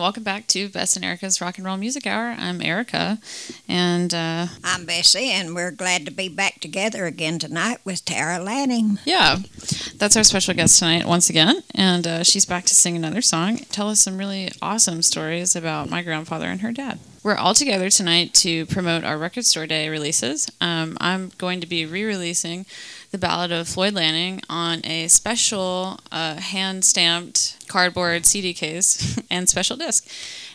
welcome 0.00 0.22
back 0.22 0.46
to 0.46 0.66
Bess 0.70 0.96
and 0.96 1.04
Erica's 1.04 1.42
Rock 1.42 1.58
and 1.58 1.66
Roll 1.66 1.76
Music 1.76 2.06
Hour. 2.06 2.34
I'm 2.38 2.62
Erica, 2.62 3.18
and 3.68 4.14
uh, 4.14 4.46
I'm 4.64 4.86
Bessie, 4.86 5.30
and 5.30 5.54
we're 5.54 5.70
glad 5.70 6.06
to 6.06 6.10
be 6.10 6.26
back 6.28 6.58
together 6.60 7.04
again 7.04 7.38
tonight 7.38 7.78
with 7.84 8.02
Tara 8.06 8.38
Lanning. 8.38 8.98
yeah, 9.04 9.36
that's 9.96 10.16
our 10.16 10.24
special 10.24 10.54
guest 10.54 10.78
tonight 10.78 11.04
once 11.04 11.28
again, 11.28 11.62
and 11.74 12.06
uh, 12.06 12.22
she's 12.22 12.46
back 12.46 12.64
to 12.64 12.74
sing 12.74 12.96
another 12.96 13.20
song, 13.20 13.58
tell 13.70 13.90
us 13.90 14.00
some 14.00 14.16
really 14.16 14.50
awesome 14.62 15.02
stories 15.02 15.54
about 15.54 15.90
my 15.90 16.02
grandfather 16.02 16.46
and 16.46 16.62
her 16.62 16.72
dad. 16.72 16.98
We're 17.22 17.36
all 17.36 17.52
together 17.52 17.90
tonight 17.90 18.32
to 18.34 18.64
promote 18.64 19.04
our 19.04 19.18
Record 19.18 19.44
Store 19.44 19.66
Day 19.66 19.90
releases. 19.90 20.50
Um, 20.62 20.96
I'm 21.02 21.32
going 21.36 21.60
to 21.60 21.66
be 21.66 21.84
re-releasing 21.84 22.64
the 23.10 23.18
Ballad 23.18 23.50
of 23.50 23.68
Floyd 23.68 23.94
Lanning 23.94 24.40
on 24.48 24.84
a 24.84 25.08
special 25.08 25.98
uh, 26.12 26.36
hand-stamped 26.36 27.66
cardboard 27.68 28.24
CD 28.24 28.54
case 28.54 29.18
and 29.30 29.48
special 29.48 29.76
disc. 29.76 30.06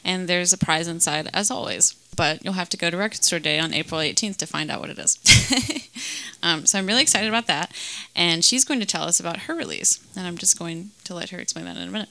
And 0.04 0.28
there's 0.28 0.54
a 0.54 0.58
prize 0.58 0.88
inside, 0.88 1.30
as 1.34 1.52
always. 1.52 1.94
But 2.16 2.46
you'll 2.46 2.54
have 2.54 2.70
to 2.70 2.78
go 2.78 2.90
to 2.90 2.96
Record 2.96 3.24
Store 3.24 3.40
Day 3.40 3.60
on 3.60 3.74
April 3.74 4.00
18th 4.00 4.38
to 4.38 4.48
find 4.48 4.72
out 4.72 4.80
what 4.80 4.90
it 4.90 5.00
is. 5.00 5.20
um, 6.46 6.66
so 6.68 6.78
I'm 6.78 6.86
really 6.86 7.02
excited 7.02 7.28
about 7.28 7.48
that. 7.48 7.72
And 8.16 8.46
she's 8.46 8.64
going 8.64 8.80
to 8.80 8.86
tell 8.86 9.02
us 9.02 9.20
about 9.20 9.40
her 9.42 9.56
release. 9.56 10.00
And 10.16 10.28
I'm 10.28 10.38
just 10.38 10.60
going 10.60 10.92
to 11.06 11.16
let 11.16 11.32
her 11.32 11.40
explain 11.40 11.66
that 11.66 11.76
in 11.76 11.88
a 11.88 11.92
minute. 11.92 12.10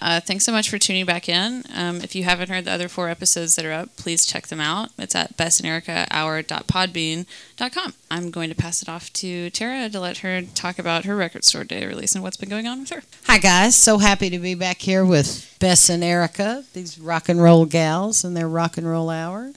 Uh, 0.00 0.20
thanks 0.20 0.46
so 0.46 0.52
much 0.52 0.70
for 0.70 0.78
tuning 0.78 1.04
back 1.04 1.28
in. 1.28 1.64
Um, 1.74 2.00
if 2.00 2.14
you 2.14 2.24
haven't 2.24 2.48
heard 2.48 2.64
the 2.64 2.70
other 2.70 2.88
four 2.88 3.10
episodes 3.10 3.56
that 3.56 3.66
are 3.66 3.72
up, 3.72 3.94
please 3.96 4.24
check 4.24 4.46
them 4.46 4.60
out. 4.60 4.88
It's 4.98 5.14
at 5.14 5.36
bessandericahour.podbean.com. 5.36 7.94
I'm 8.10 8.30
going 8.30 8.48
to 8.48 8.56
pass 8.56 8.80
it 8.80 8.88
off 8.88 9.12
to 9.14 9.50
Tara 9.50 9.90
to 9.90 10.00
let 10.00 10.18
her 10.18 10.40
talk 10.40 10.78
about 10.78 11.04
her 11.04 11.14
Record 11.14 11.44
Store 11.44 11.64
Day 11.64 11.86
release 11.86 12.14
and 12.14 12.24
what's 12.24 12.38
been 12.38 12.48
going 12.48 12.66
on 12.66 12.80
with 12.80 12.88
her. 12.88 13.02
Hi, 13.24 13.36
guys. 13.36 13.76
So 13.76 13.98
happy 13.98 14.30
to 14.30 14.38
be 14.38 14.54
back 14.54 14.78
here 14.78 15.04
with 15.04 15.54
Bess 15.60 15.90
and 15.90 16.02
Erica, 16.02 16.64
these 16.72 16.98
rock 16.98 17.28
and 17.28 17.42
roll 17.42 17.66
gals 17.66 18.24
and 18.24 18.34
their 18.34 18.48
rock 18.48 18.78
and 18.78 18.88
roll 18.88 19.10
hour. 19.10 19.52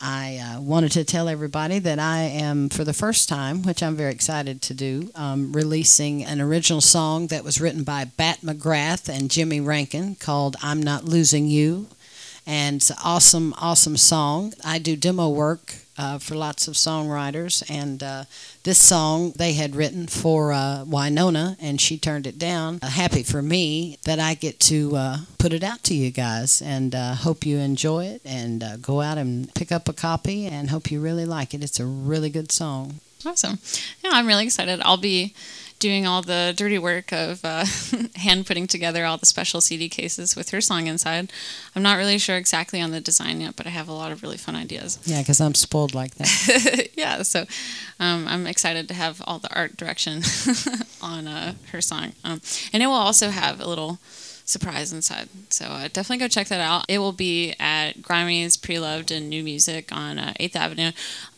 I 0.00 0.36
uh, 0.36 0.60
wanted 0.60 0.92
to 0.92 1.04
tell 1.04 1.28
everybody 1.28 1.80
that 1.80 1.98
I 1.98 2.20
am, 2.20 2.68
for 2.68 2.84
the 2.84 2.92
first 2.92 3.28
time, 3.28 3.62
which 3.62 3.82
I'm 3.82 3.96
very 3.96 4.12
excited 4.12 4.62
to 4.62 4.74
do, 4.74 5.10
um, 5.16 5.52
releasing 5.52 6.24
an 6.24 6.40
original 6.40 6.80
song 6.80 7.26
that 7.28 7.42
was 7.42 7.60
written 7.60 7.82
by 7.82 8.04
Bat 8.04 8.38
McGrath 8.42 9.08
and 9.08 9.30
Jimmy 9.30 9.60
Rankin 9.60 10.14
called 10.14 10.56
I'm 10.62 10.80
Not 10.80 11.04
Losing 11.04 11.48
You. 11.48 11.88
And 12.48 12.76
it's 12.76 12.88
an 12.88 12.96
awesome, 13.04 13.54
awesome 13.58 13.98
song. 13.98 14.54
I 14.64 14.78
do 14.78 14.96
demo 14.96 15.28
work 15.28 15.74
uh, 15.98 16.16
for 16.16 16.34
lots 16.34 16.66
of 16.66 16.74
songwriters, 16.74 17.62
and 17.68 18.02
uh, 18.02 18.24
this 18.62 18.80
song 18.80 19.32
they 19.36 19.52
had 19.52 19.76
written 19.76 20.06
for 20.06 20.52
uh, 20.52 20.84
Wynonna, 20.86 21.56
and 21.60 21.78
she 21.78 21.98
turned 21.98 22.26
it 22.26 22.38
down. 22.38 22.78
Uh, 22.80 22.88
happy 22.88 23.22
for 23.22 23.42
me 23.42 23.98
that 24.04 24.18
I 24.18 24.32
get 24.32 24.60
to 24.60 24.96
uh, 24.96 25.16
put 25.36 25.52
it 25.52 25.62
out 25.62 25.82
to 25.84 25.94
you 25.94 26.10
guys, 26.10 26.62
and 26.62 26.94
uh, 26.94 27.16
hope 27.16 27.44
you 27.44 27.58
enjoy 27.58 28.06
it. 28.06 28.22
And 28.24 28.64
go 28.80 29.02
out 29.02 29.18
and 29.18 29.52
pick 29.54 29.70
up 29.70 29.86
a 29.86 29.92
copy, 29.92 30.46
and 30.46 30.70
hope 30.70 30.90
you 30.90 31.00
really 31.02 31.26
like 31.26 31.52
it. 31.52 31.62
It's 31.62 31.78
a 31.78 31.84
really 31.84 32.30
good 32.30 32.50
song. 32.50 33.00
Awesome. 33.26 33.58
Yeah, 34.02 34.12
I'm 34.14 34.26
really 34.26 34.44
excited. 34.44 34.80
I'll 34.84 34.96
be 34.96 35.34
doing 35.78 36.06
all 36.06 36.22
the 36.22 36.52
dirty 36.56 36.78
work 36.78 37.12
of 37.12 37.44
uh, 37.44 37.64
hand 38.16 38.46
putting 38.46 38.66
together 38.66 39.04
all 39.04 39.16
the 39.16 39.26
special 39.26 39.60
CD 39.60 39.88
cases 39.88 40.34
with 40.34 40.50
her 40.50 40.60
song 40.60 40.86
inside. 40.86 41.32
I'm 41.74 41.82
not 41.82 41.96
really 41.96 42.18
sure 42.18 42.36
exactly 42.36 42.80
on 42.80 42.90
the 42.90 43.00
design 43.00 43.40
yet, 43.40 43.56
but 43.56 43.66
I 43.66 43.70
have 43.70 43.88
a 43.88 43.92
lot 43.92 44.12
of 44.12 44.22
really 44.22 44.36
fun 44.36 44.56
ideas. 44.56 44.98
Yeah, 45.04 45.20
because 45.20 45.40
I'm 45.40 45.54
spoiled 45.54 45.94
like 45.94 46.14
that. 46.16 46.88
yeah, 46.96 47.22
so 47.22 47.44
um, 48.00 48.26
I'm 48.28 48.46
excited 48.46 48.88
to 48.88 48.94
have 48.94 49.22
all 49.26 49.38
the 49.38 49.54
art 49.54 49.76
direction 49.76 50.22
on 51.02 51.26
uh, 51.26 51.54
her 51.72 51.80
song. 51.80 52.12
Um, 52.24 52.40
and 52.72 52.82
it 52.82 52.86
will 52.86 52.94
also 52.94 53.30
have 53.30 53.60
a 53.60 53.68
little 53.68 53.98
surprise 54.48 54.92
inside. 54.92 55.28
So 55.50 55.66
uh, 55.66 55.88
definitely 55.92 56.18
go 56.18 56.28
check 56.28 56.48
that 56.48 56.60
out. 56.60 56.86
It 56.88 56.98
will 56.98 57.12
be 57.12 57.54
at 57.60 57.98
Grimey's 57.98 58.56
Pre-Loved 58.56 59.10
and 59.10 59.28
New 59.28 59.42
Music 59.42 59.92
on 59.92 60.18
uh, 60.18 60.32
8th 60.40 60.56
Avenue. 60.56 60.92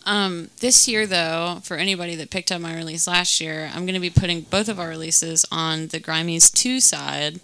Um, 0.07 0.51
this 0.61 0.87
year, 0.87 1.07
though, 1.07 1.61
for 1.65 1.77
anybody 1.77 2.15
that 2.15 2.31
picked 2.31 2.53
up 2.53 2.61
my 2.61 2.75
release 2.75 3.09
last 3.09 3.41
year, 3.41 3.71
I'm 3.75 3.85
going 3.85 3.95
to 3.95 4.01
be 4.01 4.11
putting 4.11 4.43
both 4.43 4.69
of 4.69 4.79
our 4.79 4.89
releases 4.89 5.45
on 5.51 5.89
the 5.89 5.99
Grimey's 5.99 6.51
2 6.51 6.79
side 6.79 7.41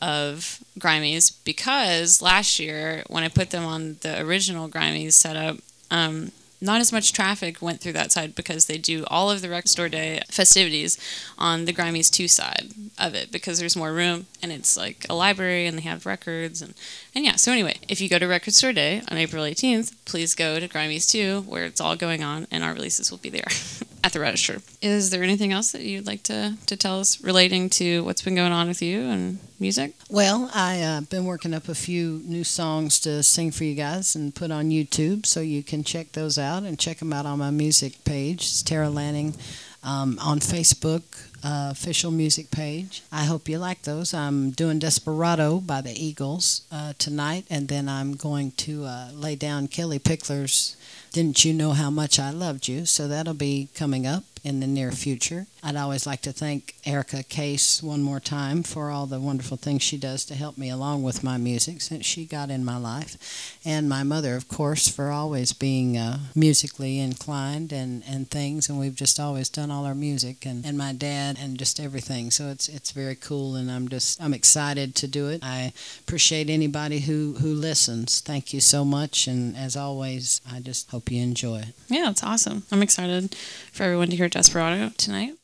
of 0.00 0.64
Grimey's 0.78 1.30
because 1.30 2.22
last 2.22 2.58
year, 2.58 3.04
when 3.08 3.22
I 3.22 3.28
put 3.28 3.50
them 3.50 3.66
on 3.66 3.96
the 4.00 4.20
original 4.22 4.68
Grimey's 4.68 5.16
setup, 5.16 5.58
um, 5.90 6.32
not 6.60 6.80
as 6.80 6.92
much 6.92 7.12
traffic 7.12 7.62
went 7.62 7.80
through 7.80 7.94
that 7.94 8.12
side 8.12 8.34
because 8.34 8.66
they 8.66 8.78
do 8.78 9.04
all 9.08 9.30
of 9.30 9.40
the 9.40 9.48
Record 9.48 9.68
Store 9.68 9.88
Day 9.88 10.20
festivities 10.28 10.98
on 11.38 11.64
the 11.64 11.72
Grimey's 11.72 12.10
2 12.10 12.28
side 12.28 12.68
of 12.98 13.14
it 13.14 13.32
because 13.32 13.58
there's 13.58 13.76
more 13.76 13.92
room 13.92 14.26
and 14.42 14.52
it's 14.52 14.76
like 14.76 15.06
a 15.08 15.14
library 15.14 15.66
and 15.66 15.78
they 15.78 15.82
have 15.82 16.06
records 16.06 16.60
and, 16.60 16.74
and 17.14 17.24
yeah. 17.24 17.36
So 17.36 17.52
anyway, 17.52 17.78
if 17.88 18.00
you 18.00 18.08
go 18.08 18.18
to 18.18 18.26
Record 18.26 18.54
Store 18.54 18.72
Day 18.72 19.02
on 19.10 19.16
April 19.16 19.44
18th, 19.44 19.94
please 20.04 20.34
go 20.34 20.60
to 20.60 20.68
Grimey's 20.68 21.06
2 21.06 21.42
where 21.42 21.64
it's 21.64 21.80
all 21.80 21.96
going 21.96 22.22
on 22.22 22.46
and 22.50 22.62
our 22.62 22.74
releases 22.74 23.10
will 23.10 23.18
be 23.18 23.30
there 23.30 23.48
at 24.02 24.12
the 24.12 24.20
register. 24.20 24.62
Is 24.80 25.10
there 25.10 25.22
anything 25.22 25.52
else 25.52 25.72
that 25.72 25.82
you'd 25.82 26.06
like 26.06 26.22
to, 26.24 26.56
to 26.66 26.76
tell 26.76 27.00
us 27.00 27.22
relating 27.22 27.68
to 27.70 28.02
what's 28.04 28.22
been 28.22 28.34
going 28.34 28.52
on 28.52 28.68
with 28.68 28.82
you 28.82 29.02
and 29.02 29.38
music? 29.58 29.94
Well, 30.08 30.50
I've 30.54 30.82
uh, 30.82 31.00
been 31.02 31.24
working 31.24 31.54
up 31.54 31.68
a 31.68 31.74
few 31.74 32.22
new 32.24 32.44
songs 32.44 32.98
to 33.00 33.22
sing 33.22 33.50
for 33.50 33.64
you 33.64 33.74
guys 33.74 34.14
and 34.14 34.34
put 34.34 34.50
on 34.50 34.70
YouTube, 34.70 35.26
so 35.26 35.40
you 35.40 35.62
can 35.62 35.84
check 35.84 36.12
those 36.12 36.38
out 36.38 36.62
and 36.62 36.78
check 36.78 36.98
them 36.98 37.12
out 37.12 37.26
on 37.26 37.38
my 37.38 37.50
music 37.50 38.04
page. 38.04 38.42
It's 38.42 38.62
Tara 38.62 38.88
Lanning 38.88 39.34
um, 39.82 40.18
on 40.20 40.40
Facebook, 40.40 41.02
uh, 41.44 41.68
official 41.70 42.10
music 42.10 42.50
page. 42.50 43.02
I 43.12 43.24
hope 43.24 43.48
you 43.48 43.58
like 43.58 43.82
those. 43.82 44.12
I'm 44.12 44.50
doing 44.50 44.78
Desperado 44.78 45.58
by 45.58 45.80
the 45.80 45.92
Eagles 45.92 46.62
uh, 46.70 46.94
tonight, 46.98 47.44
and 47.50 47.68
then 47.68 47.88
I'm 47.88 48.14
going 48.14 48.52
to 48.52 48.84
uh, 48.84 49.10
lay 49.12 49.36
down 49.36 49.68
Kellie 49.68 49.98
Pickler's 49.98 50.76
Didn't 51.12 51.44
You 51.44 51.52
Know 51.52 51.72
How 51.72 51.90
Much 51.90 52.20
I 52.20 52.30
Loved 52.30 52.68
You? 52.68 52.86
So 52.86 53.08
that'll 53.08 53.34
be 53.34 53.68
coming 53.74 54.06
up 54.06 54.22
in 54.42 54.60
the 54.60 54.66
near 54.66 54.92
future. 54.92 55.46
I'd 55.62 55.76
always 55.76 56.06
like 56.06 56.22
to 56.22 56.32
thank 56.32 56.74
Erica 56.86 57.22
Case 57.22 57.82
one 57.82 58.02
more 58.02 58.20
time 58.20 58.62
for 58.62 58.90
all 58.90 59.06
the 59.06 59.20
wonderful 59.20 59.56
things 59.56 59.82
she 59.82 59.98
does 59.98 60.24
to 60.26 60.34
help 60.34 60.56
me 60.56 60.70
along 60.70 61.02
with 61.02 61.22
my 61.22 61.36
music 61.36 61.82
since 61.82 62.06
she 62.06 62.24
got 62.24 62.50
in 62.50 62.64
my 62.64 62.78
life. 62.78 63.58
And 63.64 63.88
my 63.88 64.02
mother, 64.02 64.36
of 64.36 64.48
course, 64.48 64.88
for 64.88 65.10
always 65.10 65.52
being 65.52 65.98
uh, 65.98 66.18
musically 66.34 66.98
inclined 66.98 67.72
and, 67.72 68.02
and 68.08 68.30
things. 68.30 68.68
And 68.68 68.80
we've 68.80 68.94
just 68.94 69.20
always 69.20 69.50
done 69.50 69.70
all 69.70 69.84
our 69.84 69.94
music 69.94 70.46
and, 70.46 70.64
and 70.64 70.78
my 70.78 70.92
dad 70.92 71.36
and 71.38 71.58
just 71.58 71.78
everything. 71.78 72.30
So 72.30 72.48
it's 72.48 72.68
it's 72.68 72.92
very 72.92 73.14
cool 73.14 73.54
and 73.56 73.70
I'm 73.70 73.88
just 73.88 74.22
I'm 74.22 74.32
excited 74.32 74.94
to 74.96 75.06
do 75.06 75.28
it. 75.28 75.44
I 75.44 75.72
appreciate 76.00 76.48
anybody 76.48 77.00
who, 77.00 77.34
who 77.40 77.52
listens. 77.52 78.20
Thank 78.20 78.54
you 78.54 78.60
so 78.60 78.84
much. 78.84 79.26
And 79.26 79.56
as 79.56 79.76
always, 79.76 80.40
I 80.50 80.60
just 80.60 80.90
hope 80.90 81.10
you 81.10 81.22
enjoy 81.22 81.58
it. 81.58 81.74
Yeah, 81.88 82.10
it's 82.10 82.24
awesome. 82.24 82.62
I'm 82.72 82.82
excited 82.82 83.34
for 83.72 83.82
everyone 83.82 84.08
to 84.08 84.16
hear 84.16 84.29
Desperado 84.30 84.90
tonight. 84.96 85.39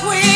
Queen 0.00 0.27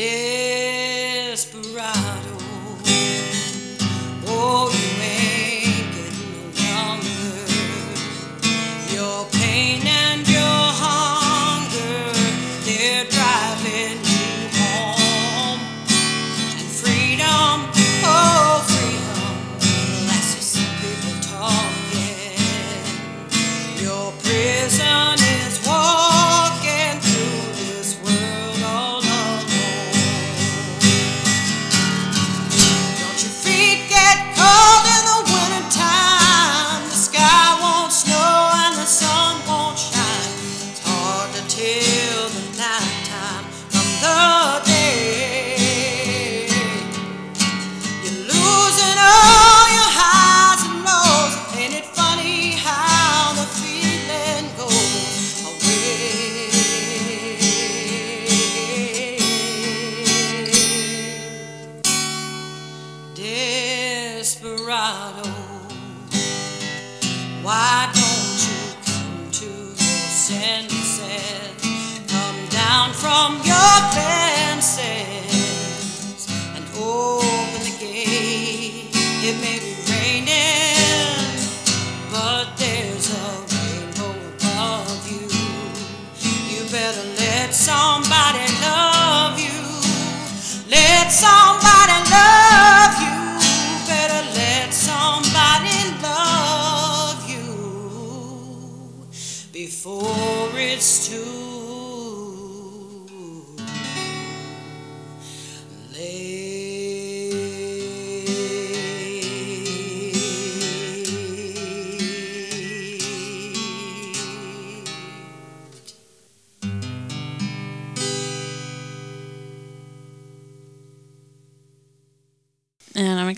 Yeah. 0.00 0.29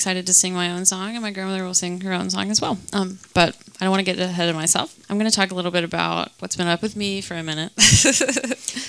Excited 0.03 0.27
to 0.27 0.35
sing 0.35 0.53
my 0.53 0.69
own 0.73 0.85
song, 0.85 1.11
and 1.15 1.23
my 1.23 1.31
grandmother 1.31 1.63
will 1.63 1.75
sing 1.75 2.01
her 2.01 2.13
own 2.13 2.29
song 2.29 2.51
as 2.51 2.61
well. 2.61 2.77
Um, 2.93 3.21
but 3.35 3.57
I 3.81 3.85
don't 3.85 3.93
want 3.93 4.05
to 4.05 4.13
get 4.13 4.19
ahead 4.19 4.49
of 4.49 4.57
myself. 4.57 4.99
I'm 5.09 5.17
going 5.17 5.31
to 5.31 5.37
talk 5.37 5.53
a 5.53 5.55
little 5.55 5.71
bit 5.71 5.85
about 5.85 6.33
what's 6.41 6.57
been 6.57 6.67
up 6.67 6.83
with 6.83 6.97
me 6.97 7.21
for 7.21 7.35
a 7.35 7.43
minute. 7.45 7.71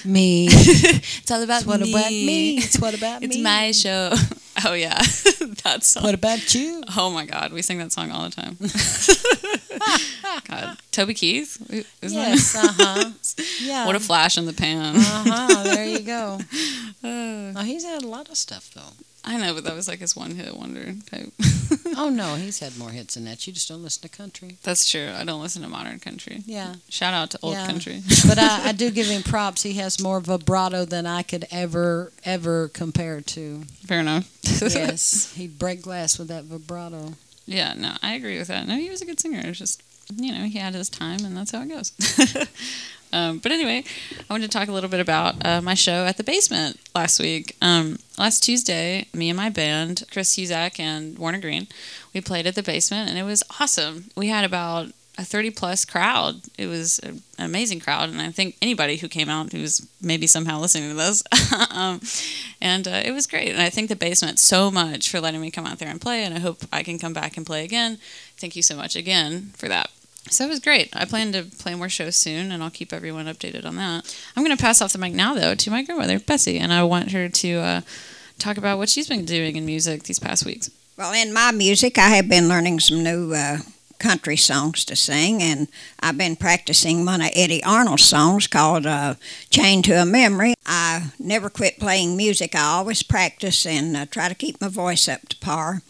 Me. 0.04 0.48
it's 0.50 1.30
all 1.30 1.44
about 1.44 1.60
It's 1.62 1.68
what 1.68 1.88
about 1.88 2.10
me? 2.10 2.58
It's 2.58 2.80
what 2.80 2.98
about 2.98 3.22
It's 3.22 3.36
me? 3.36 3.42
It's 3.42 3.44
my 3.44 3.72
show. 3.72 4.14
Oh 4.66 4.74
yeah, 4.74 5.00
that 5.64 5.80
song. 5.82 6.04
What 6.04 6.14
about 6.14 6.54
you? 6.54 6.84
Oh 6.96 7.10
my 7.10 7.26
God, 7.26 7.52
we 7.52 7.64
sing 7.64 7.80
that 7.80 7.92
song 7.92 8.12
all 8.12 8.30
the 8.30 8.30
time. 8.30 8.56
God, 10.48 10.78
Toby 10.92 11.16
Keith, 11.16 11.58
isn't 12.04 12.18
yes. 12.18 12.56
Uh 12.56 12.72
huh. 12.72 13.12
Yeah. 13.60 13.88
What 13.88 13.96
a 13.96 14.00
flash 14.00 14.38
in 14.38 14.46
the 14.46 14.54
pan. 14.54 14.96
Uh 14.96 15.00
huh. 15.02 15.64
There 15.64 15.86
you 15.86 16.02
go. 16.02 16.40
Uh, 17.04 17.58
Oh, 17.58 17.64
he's 17.64 17.84
had 17.84 18.04
a 18.04 18.08
lot 18.08 18.30
of 18.30 18.38
stuff 18.38 18.70
though. 18.76 18.94
I 19.26 19.38
know, 19.38 19.54
but 19.54 19.64
that 19.64 19.74
was 19.76 19.88
like 19.88 20.00
his 20.00 20.16
one-hit 20.16 20.56
wonder 20.58 20.94
type. 21.10 21.32
Oh 21.96 22.10
no, 22.10 22.36
he's 22.36 22.58
had 22.60 22.76
more 22.78 22.90
hits 22.90 23.14
than 23.14 23.26
that. 23.26 23.46
You 23.46 23.54
just 23.54 23.70
don't 23.70 23.84
listen 23.84 24.02
to 24.02 24.10
country. 24.10 24.58
That's 24.64 24.90
true. 24.90 25.10
I 25.16 25.24
don't 25.24 25.42
listen 25.42 25.62
to 25.62 25.68
modern 25.70 26.00
country. 26.00 26.42
Yeah. 26.46 26.76
Shout 26.90 27.14
out 27.14 27.30
to 27.32 27.40
old 27.44 27.54
Yeah. 27.54 27.68
country. 27.68 28.02
But 28.28 28.40
I, 28.40 28.70
I 28.70 28.72
do 28.72 28.90
give 28.98 29.06
him 29.08 29.22
props. 29.22 29.62
He 29.62 29.74
has 29.74 30.02
more 30.02 30.20
vibrato 30.20 30.86
than 30.86 31.06
I 31.06 31.22
could 31.22 31.46
ever, 31.52 32.12
ever 32.26 32.70
compare 32.70 33.22
to. 33.22 33.62
Fair 33.86 34.00
enough. 34.00 34.28
Yes. 34.62 35.34
He'd 35.36 35.60
break 35.60 35.84
glass 35.84 36.18
with 36.18 36.30
that 36.30 36.46
vibrato. 36.46 37.14
Yeah, 37.46 37.74
no, 37.76 37.94
I 38.02 38.14
agree 38.16 38.40
with 38.40 38.48
that. 38.48 38.68
No, 38.68 38.76
he 38.76 38.90
was 38.90 39.02
a 39.04 39.06
good 39.06 39.20
singer. 39.20 39.42
It's 39.44 39.60
just, 39.60 39.84
you 40.16 40.32
know, 40.34 40.46
he 40.46 40.58
had 40.58 40.74
his 40.74 40.90
time, 40.90 41.24
and 41.26 41.38
that's 41.38 41.52
how 41.52 41.62
it 41.62 41.70
goes. 41.70 41.92
Um, 43.14 43.38
but 43.38 43.52
anyway, 43.52 43.84
I 44.12 44.34
wanted 44.34 44.52
to 44.52 44.58
talk 44.58 44.68
a 44.68 44.72
little 44.72 44.90
bit 44.90 45.00
about 45.00 45.46
uh, 45.46 45.62
my 45.62 45.76
show 45.76 46.06
at 46.06 46.18
the 46.18 46.24
basement 46.24 46.80
last 46.96 47.20
week. 47.20 47.56
Um, 47.62 48.00
last 48.18 48.42
Tuesday, 48.44 49.06
me 49.14 49.30
and 49.30 49.38
my 49.38 49.50
band, 49.50 50.04
Chris 50.12 50.36
Huzak 50.36 50.80
and 50.80 51.18
Warner 51.18 51.40
Green, 51.40 51.68
we 52.14 52.22
played 52.22 52.48
at 52.48 52.56
the 52.56 52.64
basement, 52.64 53.10
and 53.10 53.20
it 53.20 53.24
was 53.24 53.44
awesome. 53.60 54.06
We 54.18 54.30
had 54.30 54.44
about 54.44 54.90
a 55.18 55.24
30 55.24 55.52
plus 55.52 55.86
crowd. 55.86 56.42
It 56.58 56.66
was 56.66 56.98
an 57.00 57.22
amazing 57.38 57.80
crowd, 57.80 58.10
and 58.10 58.20
I 58.20 58.32
think 58.32 58.58
anybody 58.62 58.98
who 58.98 59.08
came 59.08 59.30
out 59.30 59.52
who's 59.52 59.88
maybe 60.02 60.26
somehow 60.26 60.60
listening 60.60 60.90
to 60.90 60.96
this, 60.96 61.24
um, 61.72 62.02
and 62.60 62.88
uh, 62.88 63.02
it 63.06 63.12
was 63.12 63.28
great. 63.28 63.52
And 63.52 63.62
I 63.62 63.70
thank 63.70 63.90
the 63.90 63.96
basement 63.96 64.40
so 64.40 64.72
much 64.72 65.10
for 65.10 65.22
letting 65.22 65.42
me 65.42 65.52
come 65.52 65.68
out 65.68 65.78
there 65.78 65.90
and 65.90 66.02
play, 66.02 66.24
and 66.24 66.34
I 66.34 66.40
hope 66.40 66.64
I 66.74 66.82
can 66.82 66.98
come 66.98 67.14
back 67.14 67.38
and 67.38 67.46
play 67.46 67.64
again. 67.64 68.00
Thank 68.38 68.56
you 68.56 68.64
so 68.64 68.76
much 68.76 68.96
again 68.96 69.52
for 69.56 69.68
that. 69.68 69.92
So 70.30 70.46
it 70.46 70.50
was 70.50 70.60
great. 70.60 70.90
I 70.94 71.06
plan 71.06 71.32
to 71.34 71.44
play 71.44 71.76
more 71.76 71.90
shows 71.90 72.16
soon, 72.16 72.52
and 72.52 72.64
I'll 72.64 72.70
keep 72.70 72.94
everyone 72.94 73.26
updated 73.26 73.66
on 73.66 73.76
that. 73.76 74.16
I'm 74.36 74.44
going 74.44 74.56
to 74.56 74.62
pass 74.62 74.82
off 74.82 74.94
the 74.94 74.98
mic 74.98 75.14
now, 75.14 75.34
though, 75.34 75.54
to 75.54 75.72
my 75.72 75.84
grandmother, 75.84 76.20
Bessie, 76.20 76.60
and 76.60 76.72
I 76.72 76.84
want 76.84 77.12
her 77.12 77.28
to 77.28 77.54
uh, 77.56 77.82
talk 78.40 78.58
about 78.58 78.78
what 78.78 78.90
she's 78.90 79.10
been 79.10 79.26
doing 79.26 79.58
in 79.58 79.66
music 79.66 80.04
these 80.04 80.20
past 80.20 80.46
weeks. 80.46 80.72
Well, 80.98 81.14
in 81.14 81.34
my 81.34 81.52
music, 81.52 81.98
I 81.98 82.10
have 82.10 82.30
been 82.30 82.48
learning 82.48 82.80
some 82.80 83.04
new 83.04 83.34
uh, 83.34 83.58
country 84.00 84.38
songs 84.38 84.86
to 84.86 84.96
sing, 84.96 85.42
and 85.42 85.68
I've 86.00 86.18
been 86.18 86.36
practicing 86.36 87.06
one 87.06 87.22
of 87.22 87.32
Eddy 87.34 87.64
Arnold's 87.64 88.04
songs 88.04 88.48
called 88.48 88.86
uh, 88.86 89.16
Chained 89.50 89.86
to 89.86 90.02
a 90.02 90.06
Memory. 90.06 90.56
I 90.66 91.12
never 91.20 91.50
quit 91.50 91.80
playing 91.80 92.16
music. 92.16 92.56
I 92.56 92.64
always 92.64 93.04
practice 93.04 93.66
and 93.66 93.96
uh, 93.96 94.06
try 94.06 94.30
to 94.30 94.36
keep 94.36 94.62
my 94.62 94.68
voice 94.68 95.08
up 95.08 95.28
to 95.30 95.38
par. 95.38 95.82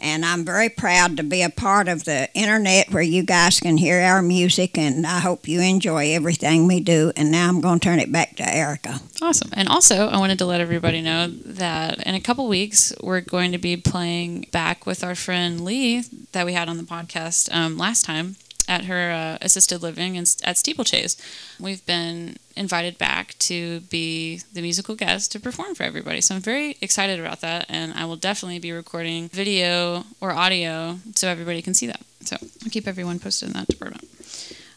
And 0.00 0.24
I'm 0.24 0.44
very 0.44 0.68
proud 0.68 1.16
to 1.16 1.22
be 1.22 1.42
a 1.42 1.50
part 1.50 1.88
of 1.88 2.04
the 2.04 2.28
internet 2.34 2.92
where 2.92 3.02
you 3.02 3.22
guys 3.22 3.60
can 3.60 3.76
hear 3.76 4.00
our 4.00 4.22
music, 4.22 4.78
and 4.78 5.06
I 5.06 5.20
hope 5.20 5.48
you 5.48 5.60
enjoy 5.60 6.14
everything 6.14 6.66
we 6.66 6.80
do. 6.80 7.12
And 7.16 7.30
now 7.30 7.48
I'm 7.48 7.60
going 7.60 7.80
to 7.80 7.84
turn 7.84 7.98
it 7.98 8.12
back 8.12 8.36
to 8.36 8.48
Erica. 8.48 9.00
Awesome. 9.20 9.50
And 9.52 9.68
also, 9.68 10.08
I 10.08 10.18
wanted 10.18 10.38
to 10.38 10.46
let 10.46 10.60
everybody 10.60 11.00
know 11.00 11.28
that 11.28 12.06
in 12.06 12.14
a 12.14 12.20
couple 12.20 12.46
weeks, 12.48 12.92
we're 13.02 13.20
going 13.20 13.52
to 13.52 13.58
be 13.58 13.76
playing 13.76 14.46
back 14.52 14.86
with 14.86 15.02
our 15.02 15.14
friend 15.14 15.64
Lee 15.64 16.02
that 16.32 16.46
we 16.46 16.52
had 16.52 16.68
on 16.68 16.76
the 16.76 16.84
podcast 16.84 17.52
um, 17.54 17.76
last 17.76 18.04
time 18.04 18.36
at 18.68 18.84
her 18.84 19.10
uh, 19.10 19.38
assisted 19.40 19.82
living 19.82 20.14
in, 20.14 20.24
at 20.44 20.58
Steeplechase. 20.58 21.16
We've 21.58 21.84
been 21.86 22.36
invited 22.54 22.98
back 22.98 23.36
to 23.38 23.80
be 23.80 24.42
the 24.52 24.60
musical 24.60 24.94
guest 24.94 25.32
to 25.32 25.40
perform 25.40 25.74
for 25.74 25.84
everybody. 25.84 26.20
So 26.20 26.34
I'm 26.34 26.40
very 26.42 26.76
excited 26.80 27.18
about 27.18 27.40
that, 27.40 27.66
and 27.68 27.94
I 27.94 28.04
will 28.04 28.16
definitely 28.16 28.58
be 28.58 28.70
recording 28.72 29.28
video 29.30 30.04
or 30.20 30.32
audio 30.32 30.98
so 31.14 31.28
everybody 31.28 31.62
can 31.62 31.74
see 31.74 31.86
that. 31.86 32.02
So 32.20 32.36
I'll 32.40 32.70
keep 32.70 32.86
everyone 32.86 33.18
posted 33.18 33.48
in 33.48 33.54
that 33.54 33.68
department. 33.68 34.04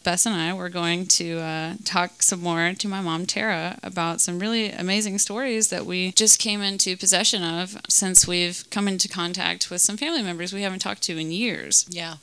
Bess 0.04 0.26
and 0.26 0.34
I 0.34 0.52
were 0.52 0.68
going 0.68 1.06
to 1.06 1.38
uh, 1.38 1.74
talk 1.84 2.22
some 2.22 2.40
more 2.42 2.72
to 2.76 2.88
my 2.88 3.00
mom, 3.00 3.24
Tara, 3.24 3.78
about 3.84 4.20
some 4.20 4.40
really 4.40 4.70
amazing 4.70 5.18
stories 5.18 5.68
that 5.68 5.86
we 5.86 6.10
just 6.12 6.40
came 6.40 6.60
into 6.60 6.96
possession 6.96 7.44
of 7.44 7.78
since 7.88 8.26
we've 8.26 8.64
come 8.70 8.88
into 8.88 9.08
contact 9.08 9.70
with 9.70 9.80
some 9.80 9.96
family 9.96 10.22
members 10.22 10.52
we 10.52 10.62
haven't 10.62 10.80
talked 10.80 11.02
to 11.02 11.16
in 11.18 11.30
years. 11.30 11.86
Yeah. 11.88 12.16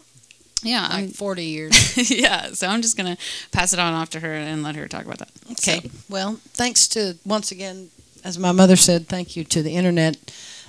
Yeah, 0.64 0.82
Like 0.82 0.92
I'm, 0.92 1.08
40 1.10 1.44
years. 1.44 2.12
yeah. 2.12 2.52
So 2.52 2.68
I'm 2.68 2.82
just 2.82 2.98
gonna 2.98 3.18
pass 3.52 3.74
it 3.74 3.80
on 3.80 3.94
off 3.94 4.10
to 4.12 4.20
her 4.20 4.34
and 4.34 4.64
let 4.64 4.76
her 4.76 4.88
talk 4.88 5.06
about 5.06 5.20
that. 5.20 5.30
Okay. 5.52 5.82
So, 5.82 5.90
Well, 6.10 6.40
thanks 6.54 6.88
to, 6.90 7.18
once 7.26 7.52
again, 7.52 7.90
as 8.24 8.38
my 8.38 8.52
mother 8.52 8.76
said, 8.76 9.08
thank 9.08 9.36
you 9.36 9.44
to 9.46 9.62
the 9.64 9.76
internet. 9.76 10.18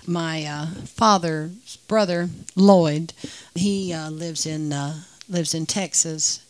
My 0.07 0.45
uh, 0.45 0.67
father's 0.87 1.77
brother, 1.89 2.29
Lloyd, 2.57 3.13
he 3.55 3.93
uh, 3.93 4.11
lives 4.11 4.47
in 4.47 4.73
uh, 4.73 5.03
lives 5.29 5.55
in 5.55 5.67
Texas, 5.67 6.41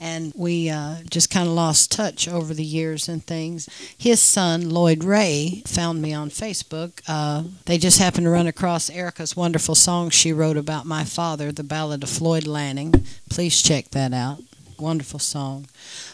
and 0.00 0.32
we 0.34 0.70
uh, 0.70 0.96
just 1.10 1.30
kind 1.30 1.46
of 1.46 1.54
lost 1.54 1.92
touch 1.92 2.26
over 2.26 2.54
the 2.54 2.64
years 2.64 3.08
and 3.08 3.22
things. 3.24 3.68
His 3.96 4.20
son, 4.20 4.70
Lloyd 4.70 5.04
Ray, 5.04 5.62
found 5.66 6.00
me 6.00 6.14
on 6.14 6.30
Facebook. 6.30 7.02
Uh, 7.06 7.44
they 7.66 7.76
just 7.76 7.98
happened 7.98 8.24
to 8.24 8.30
run 8.30 8.46
across 8.46 8.88
Erica's 8.88 9.36
wonderful 9.36 9.74
song 9.74 10.08
she 10.08 10.32
wrote 10.32 10.56
about 10.56 10.86
my 10.86 11.04
father, 11.04 11.52
the 11.52 11.62
Ballad 11.62 12.02
of 12.02 12.08
Floyd 12.08 12.46
Lanning. 12.46 12.94
Please 13.28 13.60
check 13.60 13.90
that 13.90 14.14
out. 14.14 14.38
Wonderful 14.78 15.18
song. 15.18 15.66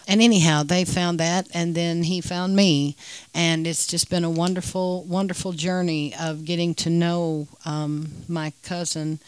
And 0.08 0.20
anyhow, 0.20 0.64
they 0.64 0.84
found 0.84 1.20
that, 1.20 1.46
and 1.54 1.76
then 1.76 2.02
he 2.02 2.20
found 2.20 2.56
me, 2.56 2.96
and 3.32 3.64
it's 3.64 3.86
just 3.86 4.10
been 4.10 4.24
a 4.24 4.30
wonderful, 4.30 5.04
wonderful 5.04 5.52
journey 5.52 6.12
of 6.20 6.44
getting 6.44 6.74
to 6.76 6.90
know 6.90 7.46
um, 7.64 8.10
my 8.28 8.52
cousin. 8.64 9.20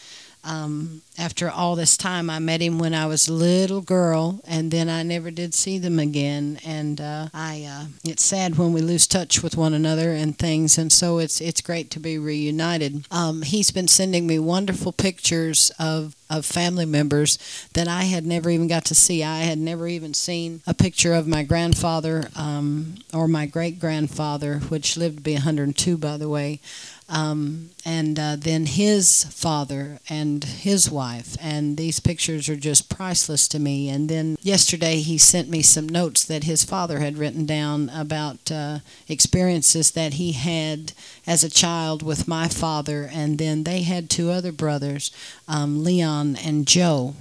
Um, 0.45 1.03
after 1.19 1.51
all 1.51 1.75
this 1.75 1.97
time, 1.97 2.31
I 2.31 2.39
met 2.39 2.61
him 2.61 2.79
when 2.79 2.95
I 2.95 3.07
was 3.07 3.29
a 3.29 3.33
little 3.33 3.81
girl, 3.81 4.41
and 4.47 4.71
then 4.71 4.89
I 4.89 5.03
never 5.03 5.31
did 5.31 5.53
see 5.53 5.79
them 5.79 5.99
again. 5.99 6.59
And 6.65 7.01
uh, 7.01 7.29
I, 7.35 7.67
uh, 7.69 7.87
it's 8.05 8.25
sad 8.25 8.57
when 8.57 8.73
we 8.73 8.81
lose 8.81 9.07
touch 9.07 9.43
with 9.43 9.57
one 9.57 9.75
another 9.75 10.13
and 10.13 10.39
things, 10.39 10.79
and 10.79 10.93
so 10.93 11.19
it's 11.19 11.41
it's 11.41 11.61
great 11.61 11.91
to 11.93 12.01
be 12.01 12.19
reunited. 12.19 13.07
Um, 13.11 13.43
he's 13.43 13.71
been 13.71 13.89
sending 13.89 14.27
me 14.27 14.39
wonderful 14.39 14.93
pictures 14.93 15.71
of 15.79 16.15
of 16.31 16.45
family 16.45 16.85
members 16.85 17.39
that 17.73 17.89
I 17.89 18.05
had 18.05 18.27
never 18.27 18.51
even 18.51 18.69
got 18.69 18.85
to 18.87 18.95
see. 18.95 19.25
I 19.25 19.39
had 19.39 19.59
never 19.59 19.89
even 19.89 20.15
seen 20.15 20.61
a 20.67 20.75
picture 20.75 21.15
of 21.15 21.27
my 21.27 21.43
grandfather 21.43 22.29
um, 22.37 22.97
or 23.15 23.29
my 23.29 23.47
great 23.47 23.81
grandfather, 23.81 24.59
which 24.69 24.97
lived 24.97 25.19
to 25.19 25.23
be 25.23 25.35
102, 25.35 25.97
by 25.97 26.17
the 26.17 26.29
way. 26.29 26.61
Um, 27.09 27.71
and 27.85 28.19
uh, 28.19 28.37
then 28.37 28.67
his 28.67 29.25
father 29.25 29.99
and 30.09 30.45
his 30.45 30.91
wife. 30.91 31.37
And 31.41 31.77
these 31.77 32.01
pictures 32.01 32.49
are 32.49 32.57
just 32.57 32.91
priceless 32.91 33.49
to 33.49 33.59
me. 33.59 33.89
And 33.89 34.09
then 34.09 34.37
yesterday 34.43 35.01
he 35.01 35.17
sent 35.17 35.49
me 35.49 35.63
some 35.63 35.89
notes 35.89 36.25
that 36.25 36.45
his 36.45 36.65
father 36.65 36.99
had 36.99 37.17
written 37.17 37.47
down 37.47 37.89
about 37.89 38.51
uh, 38.51 38.81
experiences 39.09 39.93
that 39.93 40.15
he 40.15 40.33
had 40.33 40.93
as 41.27 41.43
a 41.43 41.51
child 41.51 42.03
with 42.03 42.29
my 42.29 42.49
father. 42.49 43.09
And 43.11 43.39
then 43.39 43.65
they 43.65 43.83
had 43.83 44.11
two 44.11 44.31
other 44.31 44.53
brothers, 44.53 45.11
um, 45.47 45.83
Leon 45.83 46.37
and 46.37 46.67
Joe. 46.67 47.15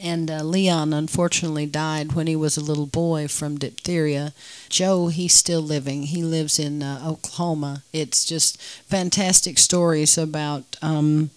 And 0.00 0.30
uh, 0.30 0.42
Leon 0.42 0.92
unfortunately 0.92 1.66
died 1.66 2.12
when 2.12 2.26
he 2.26 2.36
was 2.36 2.56
a 2.56 2.64
little 2.64 2.86
boy 2.86 3.28
from 3.28 3.58
diphtheria. 3.58 4.32
Joe, 4.68 5.08
he's 5.08 5.34
still 5.34 5.60
living. 5.60 6.04
He 6.04 6.22
lives 6.22 6.58
in 6.58 6.82
uh, 6.82 7.02
Oklahoma. 7.06 7.82
It's 7.92 8.24
just 8.24 8.60
fantastic 8.62 9.58
stories 9.58 10.16
about 10.16 10.76
um, 10.82 11.30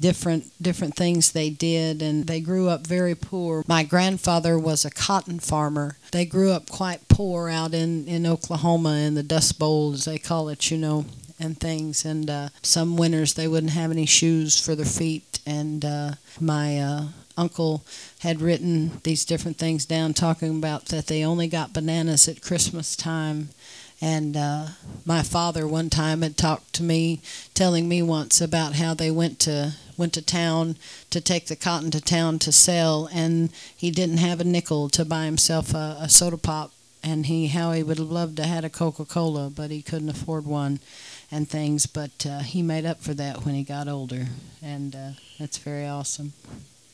different 0.00 0.50
different 0.60 0.96
things 0.96 1.32
they 1.32 1.48
did, 1.50 2.02
and 2.02 2.26
they 2.26 2.40
grew 2.40 2.68
up 2.68 2.86
very 2.86 3.14
poor. 3.14 3.64
My 3.66 3.84
grandfather 3.84 4.58
was 4.58 4.84
a 4.84 4.90
cotton 4.90 5.38
farmer. 5.38 5.96
They 6.10 6.24
grew 6.24 6.50
up 6.50 6.68
quite 6.68 7.08
poor 7.08 7.48
out 7.48 7.72
in 7.72 8.06
in 8.06 8.26
Oklahoma 8.26 8.96
in 8.96 9.14
the 9.14 9.22
Dust 9.22 9.58
Bowl, 9.58 9.92
as 9.92 10.04
they 10.04 10.18
call 10.18 10.48
it, 10.48 10.70
you 10.70 10.78
know 10.78 11.06
and 11.42 11.58
things. 11.58 12.04
And 12.04 12.30
uh, 12.30 12.48
some 12.62 12.96
winters 12.96 13.34
they 13.34 13.48
wouldn't 13.48 13.72
have 13.72 13.90
any 13.90 14.06
shoes 14.06 14.64
for 14.64 14.74
their 14.74 14.86
feet. 14.86 15.40
And 15.44 15.84
uh, 15.84 16.12
my 16.40 16.78
uh, 16.78 17.04
uncle 17.36 17.84
had 18.20 18.40
written 18.40 19.00
these 19.02 19.24
different 19.24 19.56
things 19.56 19.84
down, 19.84 20.14
talking 20.14 20.56
about 20.56 20.86
that 20.86 21.06
they 21.06 21.24
only 21.24 21.48
got 21.48 21.72
bananas 21.72 22.28
at 22.28 22.42
Christmas 22.42 22.96
time. 22.96 23.50
And 24.00 24.36
uh, 24.36 24.66
my 25.04 25.22
father 25.22 25.66
one 25.66 25.88
time 25.88 26.22
had 26.22 26.36
talked 26.36 26.72
to 26.74 26.82
me, 26.82 27.20
telling 27.54 27.88
me 27.88 28.02
once 28.02 28.40
about 28.40 28.74
how 28.74 28.94
they 28.94 29.12
went 29.12 29.38
to 29.40 29.74
went 29.96 30.12
to 30.14 30.22
town 30.22 30.76
to 31.10 31.20
take 31.20 31.46
the 31.46 31.54
cotton 31.54 31.90
to 31.92 32.00
town 32.00 32.40
to 32.40 32.50
sell, 32.50 33.08
and 33.12 33.50
he 33.76 33.92
didn't 33.92 34.16
have 34.16 34.40
a 34.40 34.44
nickel 34.44 34.88
to 34.88 35.04
buy 35.04 35.26
himself 35.26 35.72
a, 35.72 35.96
a 36.00 36.08
soda 36.08 36.36
pop, 36.36 36.72
and 37.04 37.26
he 37.26 37.46
how 37.48 37.70
he 37.70 37.84
would 37.84 37.98
have 37.98 38.10
loved 38.10 38.36
to 38.38 38.44
had 38.44 38.64
a 38.64 38.70
Coca 38.70 39.04
Cola, 39.04 39.50
but 39.50 39.70
he 39.70 39.82
couldn't 39.82 40.08
afford 40.08 40.46
one, 40.46 40.80
and 41.30 41.48
things. 41.48 41.86
But 41.86 42.26
uh, 42.26 42.40
he 42.40 42.62
made 42.62 42.84
up 42.84 43.00
for 43.00 43.14
that 43.14 43.44
when 43.44 43.54
he 43.54 43.62
got 43.62 43.86
older, 43.86 44.26
and 44.60 44.96
uh, 44.96 45.10
that's 45.38 45.58
very 45.58 45.86
awesome. 45.86 46.32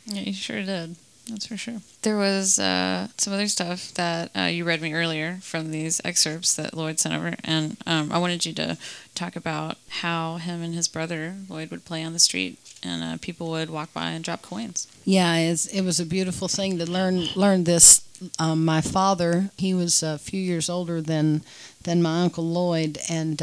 Yeah, 0.09 0.23
you 0.23 0.33
sure 0.33 0.63
did. 0.63 0.97
That's 1.29 1.47
for 1.47 1.59
sure. 1.59 1.83
There 2.03 2.17
was 2.17 2.59
uh, 2.59 3.09
some 3.19 3.35
other 3.35 3.49
stuff 3.49 3.93
that 3.95 4.31
uh, 4.35 4.45
you 4.45 4.65
read 4.65 4.81
me 4.81 4.95
earlier 4.95 5.39
from 5.43 5.71
these 5.71 6.01
excerpts 6.03 6.57
that 6.57 6.73
Lloyd 6.73 6.99
sent 6.99 7.15
over, 7.15 7.35
and 7.45 7.77
um, 7.87 8.11
I 8.11 8.19
wanted 8.19 8.47
you 8.47 8.55
to 8.55 8.79
talk 9.15 9.37
about 9.37 9.77
how 10.01 10.37
him 10.37 10.63
and 10.63 10.75
his 10.75 10.89
brother 10.89 11.35
Lloyd 11.49 11.71
would 11.71 11.85
play 11.85 12.03
on 12.03 12.15
the 12.15 12.19
street, 12.19 12.59
and 12.83 13.05
uh, 13.05 13.19
people 13.21 13.51
would 13.51 13.69
walk 13.69 13.93
by 13.93 14.11
and 14.13 14.25
drop 14.25 14.41
coins. 14.41 14.89
Yeah, 15.05 15.37
it's, 15.37 15.67
it 15.67 15.83
was 15.83 16.01
a 16.01 16.07
beautiful 16.07 16.49
thing 16.49 16.79
to 16.79 16.91
learn 16.91 17.27
learn 17.37 17.65
this. 17.65 18.03
Um, 18.39 18.65
my 18.65 18.81
father, 18.81 19.51
he 19.59 19.75
was 19.75 20.03
a 20.03 20.19
few 20.19 20.41
years 20.41 20.71
older 20.71 21.03
than 21.03 21.43
than 21.83 22.01
my 22.03 22.23
uncle 22.23 22.45
Lloyd, 22.45 22.99
and 23.11 23.43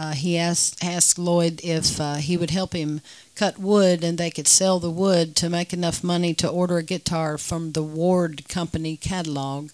uh, 0.00 0.12
he 0.12 0.38
asked 0.38 0.82
asked 0.82 1.18
Lloyd 1.18 1.60
if 1.62 2.00
uh, 2.00 2.14
he 2.14 2.38
would 2.38 2.50
help 2.50 2.72
him 2.72 3.02
cut 3.34 3.58
wood 3.58 4.02
and 4.02 4.16
they 4.16 4.30
could 4.30 4.48
sell 4.48 4.78
the 4.80 4.90
wood 4.90 5.36
to 5.36 5.50
make 5.50 5.74
enough 5.74 6.02
money 6.02 6.32
to 6.32 6.48
order 6.48 6.78
a 6.78 6.82
guitar 6.82 7.36
from 7.36 7.72
the 7.72 7.82
Ward 7.82 8.48
Company 8.48 8.96
catalog. 8.96 9.70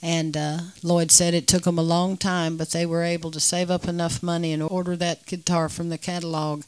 And 0.00 0.36
uh, 0.36 0.58
Lloyd 0.84 1.10
said 1.10 1.34
it 1.34 1.48
took 1.48 1.64
them 1.64 1.78
a 1.78 1.82
long 1.82 2.16
time, 2.16 2.56
but 2.56 2.70
they 2.70 2.86
were 2.86 3.02
able 3.02 3.32
to 3.32 3.40
save 3.40 3.68
up 3.68 3.88
enough 3.88 4.22
money 4.22 4.52
and 4.52 4.62
order 4.62 4.94
that 4.94 5.26
guitar 5.26 5.68
from 5.68 5.88
the 5.88 5.98
catalog. 5.98 6.62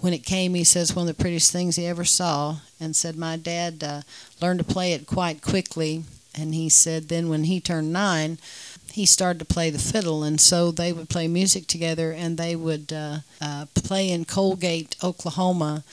When 0.00 0.12
it 0.12 0.26
came, 0.26 0.52
he 0.52 0.64
says 0.64 0.94
one 0.94 1.08
of 1.08 1.16
the 1.16 1.22
prettiest 1.22 1.52
things 1.52 1.76
he 1.76 1.86
ever 1.86 2.04
saw, 2.04 2.56
and 2.78 2.94
said 2.94 3.16
my 3.16 3.38
dad 3.38 3.82
uh, 3.82 4.02
learned 4.42 4.58
to 4.58 4.64
play 4.64 4.92
it 4.92 5.06
quite 5.06 5.40
quickly. 5.40 6.04
And 6.34 6.54
he 6.54 6.68
said 6.68 7.08
then 7.08 7.28
when 7.28 7.44
he 7.44 7.60
turned 7.60 7.92
nine, 7.92 8.38
he 8.92 9.06
started 9.06 9.38
to 9.38 9.44
play 9.44 9.70
the 9.70 9.78
fiddle, 9.78 10.22
and 10.22 10.40
so 10.40 10.70
they 10.70 10.92
would 10.92 11.08
play 11.08 11.28
music 11.28 11.66
together, 11.66 12.12
and 12.12 12.36
they 12.36 12.56
would 12.56 12.92
uh, 12.92 13.18
uh, 13.40 13.66
play 13.74 14.10
in 14.10 14.24
Coalgate, 14.24 15.02
Oklahoma, 15.02 15.84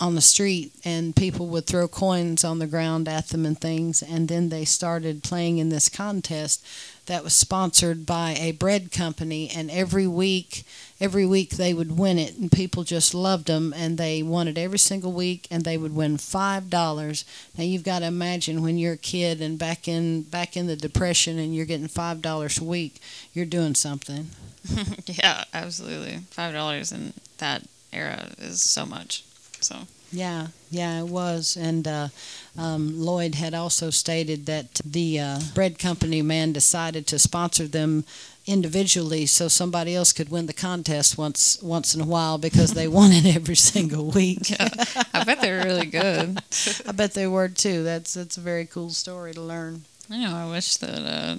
on 0.00 0.14
the 0.14 0.20
street, 0.20 0.72
and 0.84 1.16
people 1.16 1.46
would 1.48 1.66
throw 1.66 1.88
coins 1.88 2.44
on 2.44 2.58
the 2.58 2.66
ground 2.66 3.08
at 3.08 3.28
them 3.28 3.44
and 3.44 3.60
things, 3.60 4.02
and 4.02 4.28
then 4.28 4.48
they 4.48 4.64
started 4.64 5.22
playing 5.22 5.58
in 5.58 5.68
this 5.68 5.88
contest 5.88 6.64
that 7.06 7.24
was 7.24 7.32
sponsored 7.34 8.06
by 8.06 8.36
a 8.38 8.52
bread 8.52 8.92
company, 8.92 9.50
and 9.54 9.70
every 9.70 10.06
week 10.06 10.64
every 11.00 11.24
week 11.24 11.50
they 11.50 11.72
would 11.72 11.96
win 11.96 12.18
it 12.18 12.36
and 12.36 12.50
people 12.50 12.82
just 12.82 13.14
loved 13.14 13.46
them 13.46 13.72
and 13.76 13.98
they 13.98 14.20
won 14.20 14.48
it 14.48 14.58
every 14.58 14.78
single 14.78 15.12
week 15.12 15.46
and 15.48 15.62
they 15.64 15.78
would 15.78 15.94
win 15.94 16.18
five 16.18 16.68
dollars 16.68 17.24
now 17.56 17.62
you've 17.62 17.84
got 17.84 18.00
to 18.00 18.06
imagine 18.06 18.62
when 18.62 18.76
you're 18.76 18.94
a 18.94 18.96
kid 18.96 19.40
and 19.40 19.60
back 19.60 19.86
in 19.86 20.22
back 20.22 20.56
in 20.56 20.66
the 20.66 20.74
depression 20.74 21.38
and 21.38 21.54
you're 21.54 21.64
getting 21.64 21.86
five 21.86 22.20
dollars 22.20 22.58
a 22.58 22.64
week 22.64 23.00
you're 23.32 23.46
doing 23.46 23.76
something 23.76 24.26
yeah, 25.06 25.44
absolutely. 25.54 26.18
Five 26.30 26.54
dollars 26.54 26.92
in 26.92 27.12
that 27.38 27.64
era 27.92 28.30
is 28.38 28.62
so 28.62 28.84
much. 28.84 29.24
So 29.60 29.86
yeah 30.10 30.46
yeah 30.70 31.00
it 31.00 31.06
was 31.06 31.56
and 31.56 31.86
uh, 31.86 32.08
um, 32.56 32.98
lloyd 32.98 33.34
had 33.34 33.52
also 33.52 33.90
stated 33.90 34.46
that 34.46 34.80
the 34.84 35.20
uh, 35.20 35.38
bread 35.54 35.78
company 35.78 36.22
man 36.22 36.50
decided 36.50 37.06
to 37.06 37.18
sponsor 37.18 37.66
them 37.66 38.04
individually 38.46 39.26
so 39.26 39.46
somebody 39.46 39.94
else 39.94 40.12
could 40.12 40.30
win 40.30 40.46
the 40.46 40.52
contest 40.54 41.18
once 41.18 41.60
once 41.62 41.94
in 41.94 42.00
a 42.00 42.06
while 42.06 42.38
because 42.38 42.72
they 42.72 42.88
won 42.88 43.12
it 43.12 43.26
every 43.36 43.54
single 43.54 44.10
week. 44.10 44.50
yeah, 44.58 44.68
I 45.12 45.22
bet 45.24 45.42
they're 45.42 45.64
really 45.64 45.86
good. 45.86 46.42
I 46.86 46.92
bet 46.92 47.12
they 47.12 47.26
were 47.26 47.48
too. 47.48 47.84
That's 47.84 48.14
that's 48.14 48.38
a 48.38 48.40
very 48.40 48.64
cool 48.64 48.90
story 48.90 49.34
to 49.34 49.42
learn. 49.42 49.84
I 50.10 50.18
know. 50.18 50.34
I 50.34 50.50
wish 50.50 50.76
that. 50.78 50.98
Uh, 50.98 51.36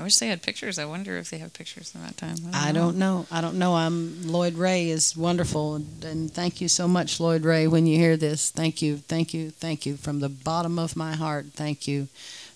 I 0.00 0.02
wish 0.02 0.16
they 0.16 0.28
had 0.28 0.40
pictures. 0.40 0.78
I 0.78 0.86
wonder 0.86 1.18
if 1.18 1.28
they 1.28 1.36
have 1.36 1.52
pictures 1.52 1.92
from 1.92 2.00
that 2.00 2.16
time. 2.16 2.36
I 2.54 2.72
don't 2.72 2.96
know. 2.96 3.26
I 3.30 3.42
don't 3.42 3.58
know. 3.58 3.74
I'm 3.74 4.26
Lloyd 4.26 4.54
Ray 4.54 4.88
is 4.88 5.14
wonderful, 5.14 5.74
and, 5.74 6.02
and 6.02 6.32
thank 6.32 6.62
you 6.62 6.68
so 6.68 6.88
much, 6.88 7.20
Lloyd 7.20 7.44
Ray. 7.44 7.66
When 7.66 7.86
you 7.86 7.98
hear 7.98 8.16
this, 8.16 8.50
thank 8.50 8.80
you, 8.80 8.96
thank 8.96 9.34
you, 9.34 9.50
thank 9.50 9.84
you 9.84 9.98
from 9.98 10.20
the 10.20 10.30
bottom 10.30 10.78
of 10.78 10.96
my 10.96 11.12
heart. 11.16 11.48
Thank 11.52 11.86
you 11.86 12.08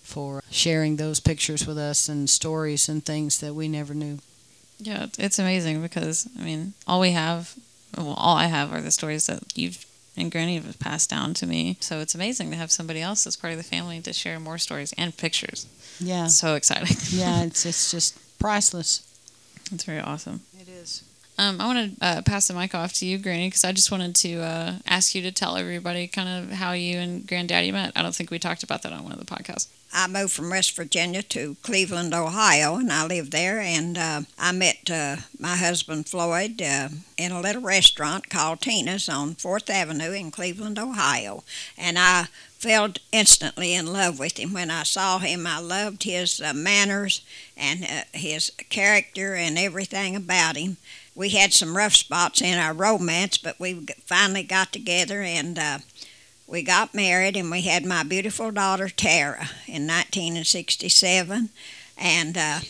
for 0.02 0.42
sharing 0.50 0.96
those 0.96 1.20
pictures 1.20 1.66
with 1.66 1.76
us 1.76 2.08
and 2.08 2.30
stories 2.30 2.88
and 2.88 3.04
things 3.04 3.40
that 3.40 3.52
we 3.52 3.68
never 3.68 3.92
knew. 3.92 4.20
Yeah, 4.78 5.08
it's 5.18 5.38
amazing 5.38 5.82
because 5.82 6.26
I 6.40 6.44
mean, 6.44 6.72
all 6.86 6.98
we 6.98 7.10
have, 7.10 7.56
well, 7.94 8.14
all 8.16 8.38
I 8.38 8.46
have 8.46 8.72
are 8.72 8.80
the 8.80 8.90
stories 8.90 9.26
that 9.26 9.42
you've 9.54 9.84
and 10.16 10.30
Granny 10.30 10.58
have 10.58 10.78
passed 10.78 11.10
down 11.10 11.34
to 11.34 11.46
me. 11.46 11.76
So 11.80 11.98
it's 12.00 12.14
amazing 12.14 12.50
to 12.50 12.56
have 12.56 12.70
somebody 12.70 13.00
else 13.00 13.26
as 13.26 13.36
part 13.36 13.52
of 13.52 13.56
the 13.56 13.64
family 13.64 14.00
to 14.00 14.12
share 14.12 14.38
more 14.38 14.58
stories 14.58 14.94
and 14.96 15.16
pictures. 15.16 15.66
Yeah, 16.00 16.26
So 16.26 16.54
exciting. 16.54 16.96
yeah, 17.10 17.42
it's 17.44 17.64
it's 17.66 17.90
just 17.90 18.18
priceless. 18.38 19.02
it's 19.72 19.84
very 19.84 20.00
awesome. 20.00 20.40
It 20.60 20.68
is. 20.68 21.02
Um, 21.36 21.60
I 21.60 21.66
want 21.66 21.98
to 21.98 22.04
uh, 22.06 22.22
pass 22.22 22.46
the 22.46 22.54
mic 22.54 22.74
off 22.76 22.92
to 22.94 23.06
you, 23.06 23.18
Granny, 23.18 23.48
because 23.48 23.64
I 23.64 23.72
just 23.72 23.90
wanted 23.90 24.14
to 24.16 24.40
uh, 24.40 24.72
ask 24.86 25.16
you 25.16 25.22
to 25.22 25.32
tell 25.32 25.56
everybody 25.56 26.06
kind 26.06 26.28
of 26.28 26.52
how 26.56 26.72
you 26.72 26.98
and 26.98 27.26
Granddaddy 27.26 27.72
met. 27.72 27.90
I 27.96 28.02
don't 28.02 28.14
think 28.14 28.30
we 28.30 28.38
talked 28.38 28.62
about 28.62 28.82
that 28.82 28.92
on 28.92 29.02
one 29.02 29.12
of 29.12 29.18
the 29.18 29.24
podcasts. 29.24 29.66
I 29.92 30.06
moved 30.06 30.32
from 30.32 30.50
West 30.50 30.76
Virginia 30.76 31.22
to 31.22 31.56
Cleveland, 31.62 32.14
Ohio, 32.14 32.76
and 32.76 32.92
I 32.92 33.04
lived 33.06 33.32
there. 33.32 33.58
And 33.60 33.98
uh, 33.98 34.20
I 34.38 34.52
met 34.52 34.88
uh, 34.90 35.16
my 35.38 35.56
husband 35.56 36.08
Floyd 36.08 36.62
uh, 36.62 36.88
in 37.16 37.32
a 37.32 37.40
little 37.40 37.62
restaurant 37.62 38.30
called 38.30 38.60
Tina's 38.60 39.08
on 39.08 39.34
Fourth 39.34 39.68
Avenue 39.70 40.12
in 40.12 40.30
Cleveland, 40.30 40.78
Ohio. 40.78 41.42
And 41.76 41.96
I 41.98 42.26
fell 42.64 42.88
instantly 43.12 43.74
in 43.74 43.92
love 43.92 44.18
with 44.18 44.38
him 44.38 44.54
when 44.54 44.70
I 44.70 44.84
saw 44.84 45.18
him. 45.18 45.46
I 45.46 45.60
loved 45.60 46.04
his 46.04 46.40
uh, 46.40 46.54
manners 46.54 47.20
and 47.58 47.84
uh, 47.84 48.02
his 48.12 48.50
character 48.70 49.34
and 49.34 49.58
everything 49.58 50.16
about 50.16 50.56
him. 50.56 50.78
We 51.14 51.28
had 51.28 51.52
some 51.52 51.76
rough 51.76 51.92
spots 51.92 52.40
in 52.40 52.58
our 52.58 52.72
romance, 52.72 53.36
but 53.36 53.60
we 53.60 53.86
finally 54.06 54.42
got 54.42 54.72
together 54.72 55.22
and. 55.22 55.58
Uh, 55.58 55.78
we 56.46 56.62
got 56.62 56.94
married 56.94 57.38
and 57.38 57.50
we 57.50 57.62
had 57.62 57.86
my 57.86 58.02
beautiful 58.02 58.50
daughter 58.50 58.90
Tara 58.90 59.48
in 59.66 59.86
1967 59.86 61.48
and 61.96 62.36
uh, 62.36 62.60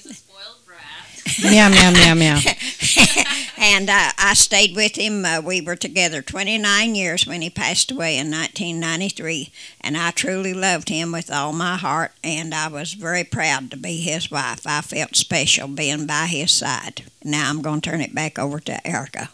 meow 1.42 1.68
meow 1.68 1.90
meow 1.90 2.14
meow. 2.14 2.38
and 3.58 3.88
uh, 3.88 4.10
I 4.18 4.34
stayed 4.34 4.76
with 4.76 4.96
him. 4.96 5.24
Uh, 5.24 5.40
we 5.40 5.60
were 5.60 5.76
together 5.76 6.22
29 6.22 6.94
years 6.94 7.26
when 7.26 7.42
he 7.42 7.50
passed 7.50 7.90
away 7.90 8.16
in 8.18 8.30
1993, 8.30 9.50
and 9.80 9.96
I 9.96 10.10
truly 10.10 10.52
loved 10.52 10.88
him 10.88 11.12
with 11.12 11.32
all 11.32 11.52
my 11.52 11.76
heart, 11.76 12.12
and 12.22 12.54
I 12.54 12.68
was 12.68 12.92
very 12.94 13.24
proud 13.24 13.70
to 13.70 13.76
be 13.76 13.98
his 13.98 14.30
wife. 14.30 14.66
I 14.66 14.80
felt 14.80 15.16
special 15.16 15.68
being 15.68 16.06
by 16.06 16.26
his 16.26 16.52
side. 16.52 17.04
Now 17.22 17.48
I'm 17.50 17.62
going 17.62 17.80
to 17.80 17.90
turn 17.90 18.00
it 18.00 18.14
back 18.14 18.38
over 18.38 18.60
to 18.60 18.86
Erica. 18.86 19.30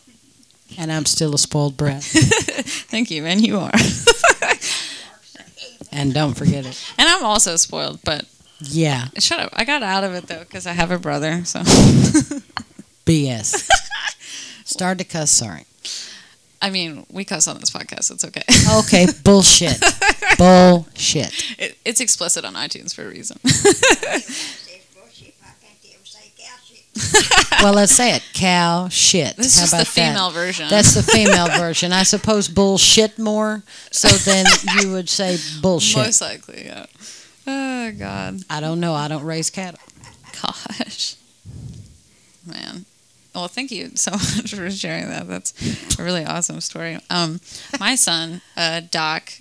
And 0.78 0.92
I'm 0.92 1.06
still 1.06 1.34
a 1.34 1.38
spoiled 1.38 1.76
brat. 1.76 2.02
Thank 2.04 3.10
you, 3.10 3.26
and 3.26 3.44
you 3.44 3.58
are. 3.58 3.72
and 5.92 6.14
don't 6.14 6.34
forget 6.34 6.64
it. 6.64 6.92
and 6.96 7.08
I'm 7.08 7.24
also 7.24 7.56
spoiled, 7.56 7.98
but 8.04 8.24
Yeah, 8.62 9.08
shut 9.18 9.40
up. 9.40 9.50
I 9.52 9.64
got 9.64 9.82
out 9.82 10.04
of 10.04 10.14
it 10.14 10.26
though 10.26 10.40
because 10.40 10.66
I 10.66 10.72
have 10.72 10.90
a 10.90 10.98
brother. 10.98 11.44
So, 11.44 11.60
BS. 13.06 13.68
Start 14.64 14.98
to 14.98 15.04
cuss. 15.04 15.30
Sorry. 15.30 15.64
I 16.62 16.68
mean, 16.70 17.06
we 17.10 17.24
cuss 17.24 17.48
on 17.48 17.58
this 17.58 17.70
podcast. 17.70 18.10
It's 18.10 18.24
okay. 18.24 18.42
Okay. 18.80 19.06
bullshit. 19.24 19.80
bullshit. 20.36 21.58
It, 21.58 21.78
it's 21.84 22.00
explicit 22.00 22.44
on 22.44 22.54
iTunes 22.54 22.94
for 22.94 23.02
a 23.04 23.08
reason. 23.08 23.38
Well, 27.62 27.74
let's 27.74 27.94
say 27.94 28.14
it. 28.16 28.22
Cow 28.32 28.88
shit. 28.88 29.36
This 29.36 29.56
is 29.62 29.70
How 29.70 29.76
the 29.78 29.82
about 29.82 29.94
that? 29.94 30.08
female 30.08 30.30
version. 30.30 30.68
That's 30.68 30.94
the 30.94 31.02
female 31.02 31.48
version. 31.48 31.92
I 31.92 32.04
suppose 32.04 32.48
bullshit 32.48 33.18
more. 33.18 33.62
So 33.90 34.08
then 34.08 34.46
you 34.80 34.92
would 34.92 35.08
say 35.08 35.36
bullshit. 35.60 35.96
Most 35.98 36.20
likely, 36.20 36.64
yeah. 36.66 36.86
Oh 37.52 37.92
God, 37.98 38.42
I 38.48 38.60
don't 38.60 38.78
know. 38.78 38.94
I 38.94 39.08
don't 39.08 39.24
raise 39.24 39.50
cattle. 39.50 39.80
gosh, 40.40 41.16
man. 42.46 42.84
Well, 43.34 43.48
thank 43.48 43.70
you 43.72 43.90
so 43.96 44.10
much 44.36 44.54
for 44.54 44.70
sharing 44.70 45.08
that. 45.08 45.26
That's 45.28 45.98
a 45.98 46.02
really 46.04 46.24
awesome 46.24 46.60
story. 46.60 46.98
Um, 47.10 47.40
my 47.80 47.94
son, 47.96 48.40
uh, 48.56 48.82
Doc, 48.90 49.32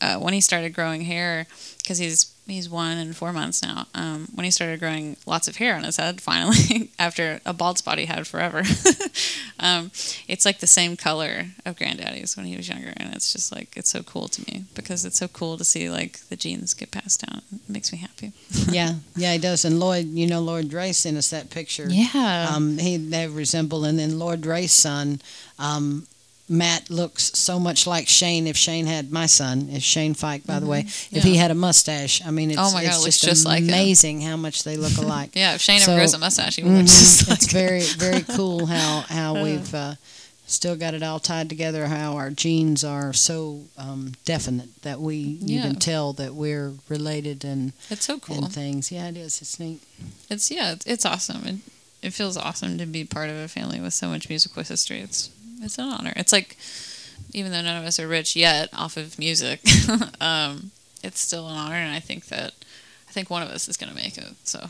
uh, 0.00 0.16
when 0.18 0.34
he 0.34 0.40
started 0.40 0.74
growing 0.74 1.02
hair, 1.02 1.46
because 1.78 1.98
he's 1.98 2.34
he's 2.48 2.68
one 2.68 2.96
and 2.96 3.16
four 3.16 3.32
months 3.32 3.62
now. 3.62 3.86
Um, 3.94 4.28
when 4.34 4.44
he 4.44 4.50
started 4.50 4.80
growing 4.80 5.16
lots 5.26 5.48
of 5.48 5.56
hair 5.56 5.76
on 5.76 5.84
his 5.84 5.96
head, 5.96 6.20
finally, 6.20 6.90
after 6.98 7.40
a 7.44 7.52
bald 7.52 7.78
spot 7.78 7.98
he 7.98 8.06
had 8.06 8.26
forever, 8.26 8.62
um, 9.60 9.90
it's 10.26 10.44
like 10.44 10.58
the 10.58 10.66
same 10.66 10.96
color 10.96 11.46
of 11.64 11.76
Granddaddy's 11.76 12.36
when 12.36 12.46
he 12.46 12.56
was 12.56 12.68
younger, 12.68 12.92
and 12.96 13.14
it's 13.14 13.32
just 13.32 13.52
like 13.52 13.76
it's 13.76 13.90
so 13.90 14.02
cool 14.02 14.28
to 14.28 14.42
me 14.42 14.64
because 14.74 15.04
it's 15.04 15.18
so 15.18 15.28
cool 15.28 15.56
to 15.58 15.64
see 15.64 15.90
like 15.90 16.18
the 16.28 16.36
genes 16.36 16.74
get 16.74 16.90
passed 16.90 17.26
down. 17.26 17.42
It 17.52 17.68
makes 17.68 17.92
me 17.92 17.98
happy. 17.98 18.32
Yeah, 18.70 18.96
yeah, 19.16 19.32
he 19.32 19.38
does. 19.38 19.64
And 19.64 19.80
Lloyd, 19.80 20.06
you 20.06 20.26
know, 20.26 20.40
Lloyd 20.40 20.72
Ray 20.74 20.92
sent 20.92 21.16
us 21.16 21.30
that 21.30 21.48
picture. 21.48 21.86
Yeah. 21.88 22.50
Um, 22.54 22.76
he 22.76 22.98
they 22.98 23.26
resemble, 23.26 23.84
and 23.84 23.98
then 23.98 24.18
Lloyd 24.18 24.44
Ray's 24.44 24.72
son, 24.72 25.22
um, 25.58 26.06
Matt 26.48 26.88
looks 26.90 27.30
so 27.38 27.58
much 27.60 27.86
like 27.86 28.08
Shane. 28.08 28.46
If 28.46 28.56
Shane 28.56 28.86
had 28.86 29.12
my 29.12 29.26
son, 29.26 29.68
if 29.70 29.82
Shane 29.82 30.14
Fike, 30.14 30.46
by 30.46 30.58
the 30.60 30.66
way, 30.66 30.80
if 30.80 31.08
Yeah. 31.12 31.20
he 31.22 31.36
had 31.36 31.50
a 31.50 31.54
mustache, 31.54 32.22
I 32.24 32.30
mean, 32.30 32.50
it's, 32.50 32.58
Oh 32.58 32.72
my 32.72 32.82
God, 32.84 32.94
it's 32.94 33.04
just, 33.04 33.22
just 33.24 33.44
like 33.44 33.62
amazing 33.62 34.22
how 34.22 34.36
much 34.36 34.62
they 34.64 34.76
look 34.76 34.96
alike. 34.96 35.30
yeah, 35.34 35.54
if 35.54 35.60
Shane 35.60 35.80
So- 35.80 35.92
ever 35.92 36.00
grows 36.00 36.14
a 36.14 36.18
mustache, 36.18 36.56
he 36.56 36.62
Mhm. 36.62 36.76
look 36.78 36.86
just 36.86 37.28
like 37.28 37.38
it's 37.42 37.52
very 37.52 37.82
very 37.82 38.22
cool 38.22 38.66
how 38.66 39.00
how 39.08 39.42
we've 39.44 39.74
uh, 39.74 39.96
still 40.46 40.74
got 40.76 40.94
it 40.94 41.02
all 41.02 41.20
tied 41.20 41.50
together. 41.50 41.86
How 41.88 42.14
our 42.16 42.30
genes 42.30 42.82
are 42.82 43.12
so 43.12 43.64
um, 43.76 44.14
definite 44.24 44.70
that 44.82 45.00
we 45.02 45.16
you 45.16 45.56
Yeah. 45.56 45.62
can 45.62 45.76
tell 45.76 46.14
that 46.14 46.34
we're 46.34 46.72
related 46.88 47.44
and 47.44 47.74
It's 47.90 48.06
so 48.06 48.18
cool. 48.18 48.44
and 48.44 48.50
things. 48.52 48.90
Yeah, 48.90 49.08
it 49.08 49.18
is. 49.18 49.42
It's 49.42 49.60
neat. 49.60 49.82
It's 50.30 50.50
yeah, 50.50 50.72
it's, 50.72 50.86
it's 50.86 51.04
awesome. 51.04 51.46
It, 51.46 51.56
it 52.00 52.14
feels 52.14 52.36
awesome 52.38 52.78
to 52.78 52.86
be 52.86 53.04
part 53.04 53.28
of 53.28 53.36
a 53.36 53.48
family 53.48 53.80
with 53.80 53.92
so 53.92 54.08
much 54.08 54.28
musical 54.30 54.62
history. 54.62 55.00
It's 55.00 55.28
it's 55.62 55.78
an 55.78 55.84
honor. 55.84 56.12
It's 56.16 56.32
like 56.32 56.56
even 57.32 57.52
though 57.52 57.62
none 57.62 57.80
of 57.80 57.86
us 57.86 57.98
are 57.98 58.08
rich 58.08 58.36
yet 58.36 58.68
off 58.72 58.96
of 58.96 59.18
music, 59.18 59.60
um, 60.20 60.70
it's 61.02 61.20
still 61.20 61.46
an 61.48 61.56
honor, 61.56 61.74
and 61.74 61.94
I 61.94 62.00
think 62.00 62.26
that 62.26 62.52
I 63.08 63.12
think 63.12 63.30
one 63.30 63.42
of 63.42 63.48
us 63.48 63.68
is 63.68 63.76
going 63.76 63.90
to 63.90 63.96
make 63.96 64.18
it. 64.18 64.34
So 64.44 64.60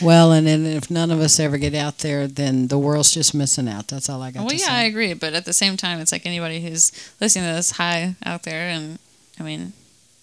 Well, 0.06 0.32
and 0.32 0.46
then 0.46 0.64
if 0.64 0.90
none 0.90 1.10
of 1.10 1.20
us 1.20 1.40
ever 1.40 1.58
get 1.58 1.74
out 1.74 1.98
there, 1.98 2.26
then 2.26 2.68
the 2.68 2.78
world's 2.78 3.12
just 3.12 3.34
missing 3.34 3.68
out. 3.68 3.88
That's 3.88 4.08
all 4.08 4.22
I 4.22 4.30
got 4.30 4.44
well, 4.44 4.52
yeah, 4.52 4.66
say. 4.66 4.72
I 4.72 4.82
agree. 4.84 5.12
But 5.14 5.34
at 5.34 5.44
the 5.44 5.52
same 5.52 5.76
time, 5.76 6.00
it's 6.00 6.12
like 6.12 6.24
anybody 6.24 6.60
who's 6.60 6.92
listening 7.20 7.48
to 7.48 7.54
this, 7.54 7.72
hi 7.72 8.14
out 8.24 8.44
there, 8.44 8.68
and 8.68 8.98
I 9.38 9.42
mean, 9.42 9.72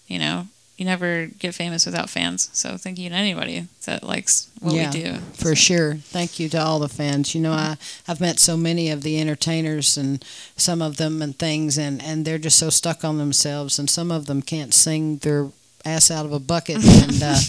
you 0.08 0.19
know. 0.19 0.47
You 0.80 0.86
never 0.86 1.26
get 1.39 1.54
famous 1.54 1.86
without 1.86 2.10
fans, 2.10 2.50
so 2.54 2.78
thank 2.78 2.98
you 2.98 3.10
to 3.10 3.15
anybody 3.15 3.68
that 3.86 4.02
likes 4.02 4.48
what 4.62 4.74
Yeah, 4.76 4.89
we 4.92 5.04
do. 5.04 5.15
For 5.34 5.54
sure. 5.54 5.96
Thank 5.96 6.39
you 6.39 6.48
to 6.50 6.58
all 6.58 6.80
the 6.80 6.88
fans. 6.88 7.36
You 7.36 7.42
know, 7.42 7.52
I, 7.52 7.76
I've 8.08 8.22
met 8.22 8.39
so 8.39 8.56
many 8.56 8.89
of 8.89 9.04
the 9.04 9.20
entertainers 9.20 9.98
and 9.98 10.24
some 10.56 10.82
of 10.82 10.96
them 10.96 11.22
and 11.22 11.38
things, 11.38 11.78
and, 11.78 12.02
and 12.02 12.24
they're 12.24 12.38
just 12.38 12.58
so 12.58 12.70
stuck 12.70 13.04
on 13.04 13.18
themselves, 13.18 13.78
and 13.78 13.89
some 13.89 14.10
of 14.10 14.26
them 14.28 14.42
can't 14.42 14.74
sing 14.74 15.18
their 15.18 15.50
ass 15.84 16.10
out 16.10 16.26
of 16.26 16.32
a 16.32 16.39
bucket. 16.39 16.78
And, 16.84 17.22
uh, 17.22 17.39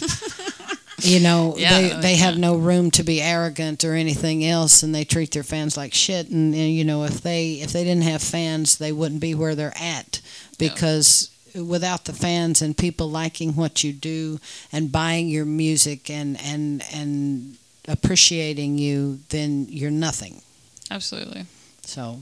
you 1.03 1.21
know, 1.21 1.55
Yeah, 1.59 1.81
they, 1.81 2.01
they 2.01 2.17
have 2.17 2.37
no 2.37 2.57
room 2.57 2.91
to 2.93 3.03
be 3.05 3.23
arrogant 3.23 3.85
or 3.85 3.95
anything 3.95 4.45
else, 4.45 4.83
and 4.83 4.93
they 4.93 5.05
treat 5.05 5.31
their 5.31 5.45
fans 5.45 5.77
like 5.77 5.95
shit. 5.95 6.31
And, 6.31 6.53
and 6.53 6.73
you 6.75 6.85
know, 6.85 7.05
if 7.05 7.21
they 7.21 7.53
if 7.55 7.73
they 7.73 7.85
didn't 7.85 8.03
have 8.03 8.23
fans, 8.23 8.79
they 8.79 8.91
wouldn't 8.93 9.21
be 9.21 9.35
where 9.37 9.55
they're 9.55 9.73
at 9.81 10.21
Yeah. 10.59 10.69
because 10.71 11.31
without 11.55 12.05
the 12.05 12.13
fans 12.13 12.63
and 12.63 12.77
people 12.77 13.11
liking 13.11 13.55
what 13.55 13.83
you 13.85 13.93
do 13.93 14.39
and 14.73 14.93
buying 14.93 15.29
your 15.29 15.45
music 15.45 16.11
and 16.11 16.41
and 16.41 16.83
and 16.93 17.57
appreciating 17.89 18.79
you, 18.79 19.21
then 19.31 19.67
you're 19.69 19.91
nothing. 19.91 20.43
Absolutely. 20.91 21.47
So, 21.83 22.21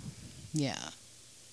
yeah. 0.52 0.90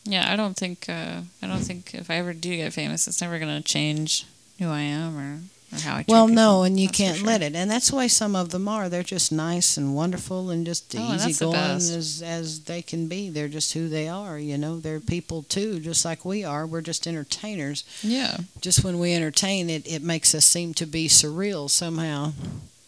Yeah, 0.03 0.31
I 0.31 0.35
don't 0.35 0.55
think 0.55 0.87
uh, 0.87 1.21
I 1.41 1.47
don't 1.47 1.61
think 1.61 1.93
if 1.93 2.09
I 2.09 2.15
ever 2.15 2.33
do 2.33 2.55
get 2.55 2.73
famous, 2.73 3.07
it's 3.07 3.21
never 3.21 3.39
gonna 3.39 3.61
change 3.61 4.25
who 4.59 4.69
I 4.69 4.81
am 4.81 5.17
or, 5.17 5.39
or 5.75 5.81
how 5.81 5.93
I. 5.97 6.03
treat 6.03 6.07
Well, 6.09 6.27
no, 6.27 6.63
and 6.63 6.79
you 6.79 6.87
can't 6.89 7.17
sure. 7.17 7.27
let 7.27 7.41
it, 7.41 7.55
and 7.55 7.69
that's 7.69 7.89
the 7.89 7.95
way 7.95 8.07
some 8.07 8.35
of 8.35 8.49
them 8.49 8.67
are. 8.67 8.89
They're 8.89 9.03
just 9.03 9.31
nice 9.31 9.77
and 9.77 9.95
wonderful 9.95 10.49
and 10.49 10.65
just 10.65 10.95
Oh, 10.95 10.99
and 10.99 11.19
that's 11.19 11.23
the 11.23 11.29
easygoing 11.29 11.57
as 11.57 12.21
as 12.25 12.59
they 12.61 12.81
can 12.81 13.07
be. 13.07 13.29
They're 13.29 13.47
just 13.47 13.73
who 13.73 13.89
they 13.89 14.07
are. 14.07 14.37
You 14.39 14.57
know, 14.57 14.79
they're 14.79 14.99
people 14.99 15.43
too, 15.43 15.79
just 15.79 16.05
like 16.05 16.25
we 16.25 16.43
are. 16.43 16.65
We're 16.65 16.81
just 16.81 17.05
entertainers. 17.07 17.83
Yeah, 18.01 18.37
Just 18.61 18.83
when 18.83 18.99
we 18.99 19.13
entertain, 19.13 19.69
it 19.69 19.85
it 19.87 20.01
makes 20.03 20.33
us 20.33 20.45
seem 20.45 20.73
to 20.75 20.85
be 20.85 21.07
surreal 21.07 21.69
somehow. 21.69 22.33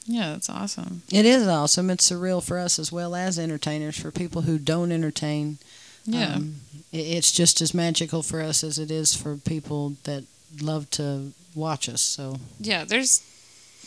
yeah, 0.06 0.32
that's 0.34 0.50
awesome. 0.50 1.02
It 1.12 1.26
is 1.26 1.48
awesome. 1.48 1.90
It's 1.90 2.10
surreal 2.10 2.42
for 2.44 2.58
us 2.58 2.80
as 2.80 2.92
well 2.92 3.14
as 3.16 3.38
entertainers. 3.38 3.98
For 4.00 4.10
people 4.12 4.44
who 4.44 4.58
don't 4.58 4.92
entertain, 4.92 5.58
Yeah, 6.06 6.36
um, 6.36 6.56
it, 6.94 7.00
it's 7.18 7.32
just 7.34 7.60
as 7.62 7.74
magical 7.74 8.24
for 8.24 8.42
us 8.42 8.64
as 8.64 8.80
it 8.80 8.90
is 8.90 9.14
for 9.14 9.36
people 9.36 9.96
that 10.04 10.24
love 10.62 10.90
to 10.92 11.34
watch 11.58 11.90
us. 11.90 12.02
So 12.02 12.38
yeah. 12.60 12.86
There's 12.86 13.22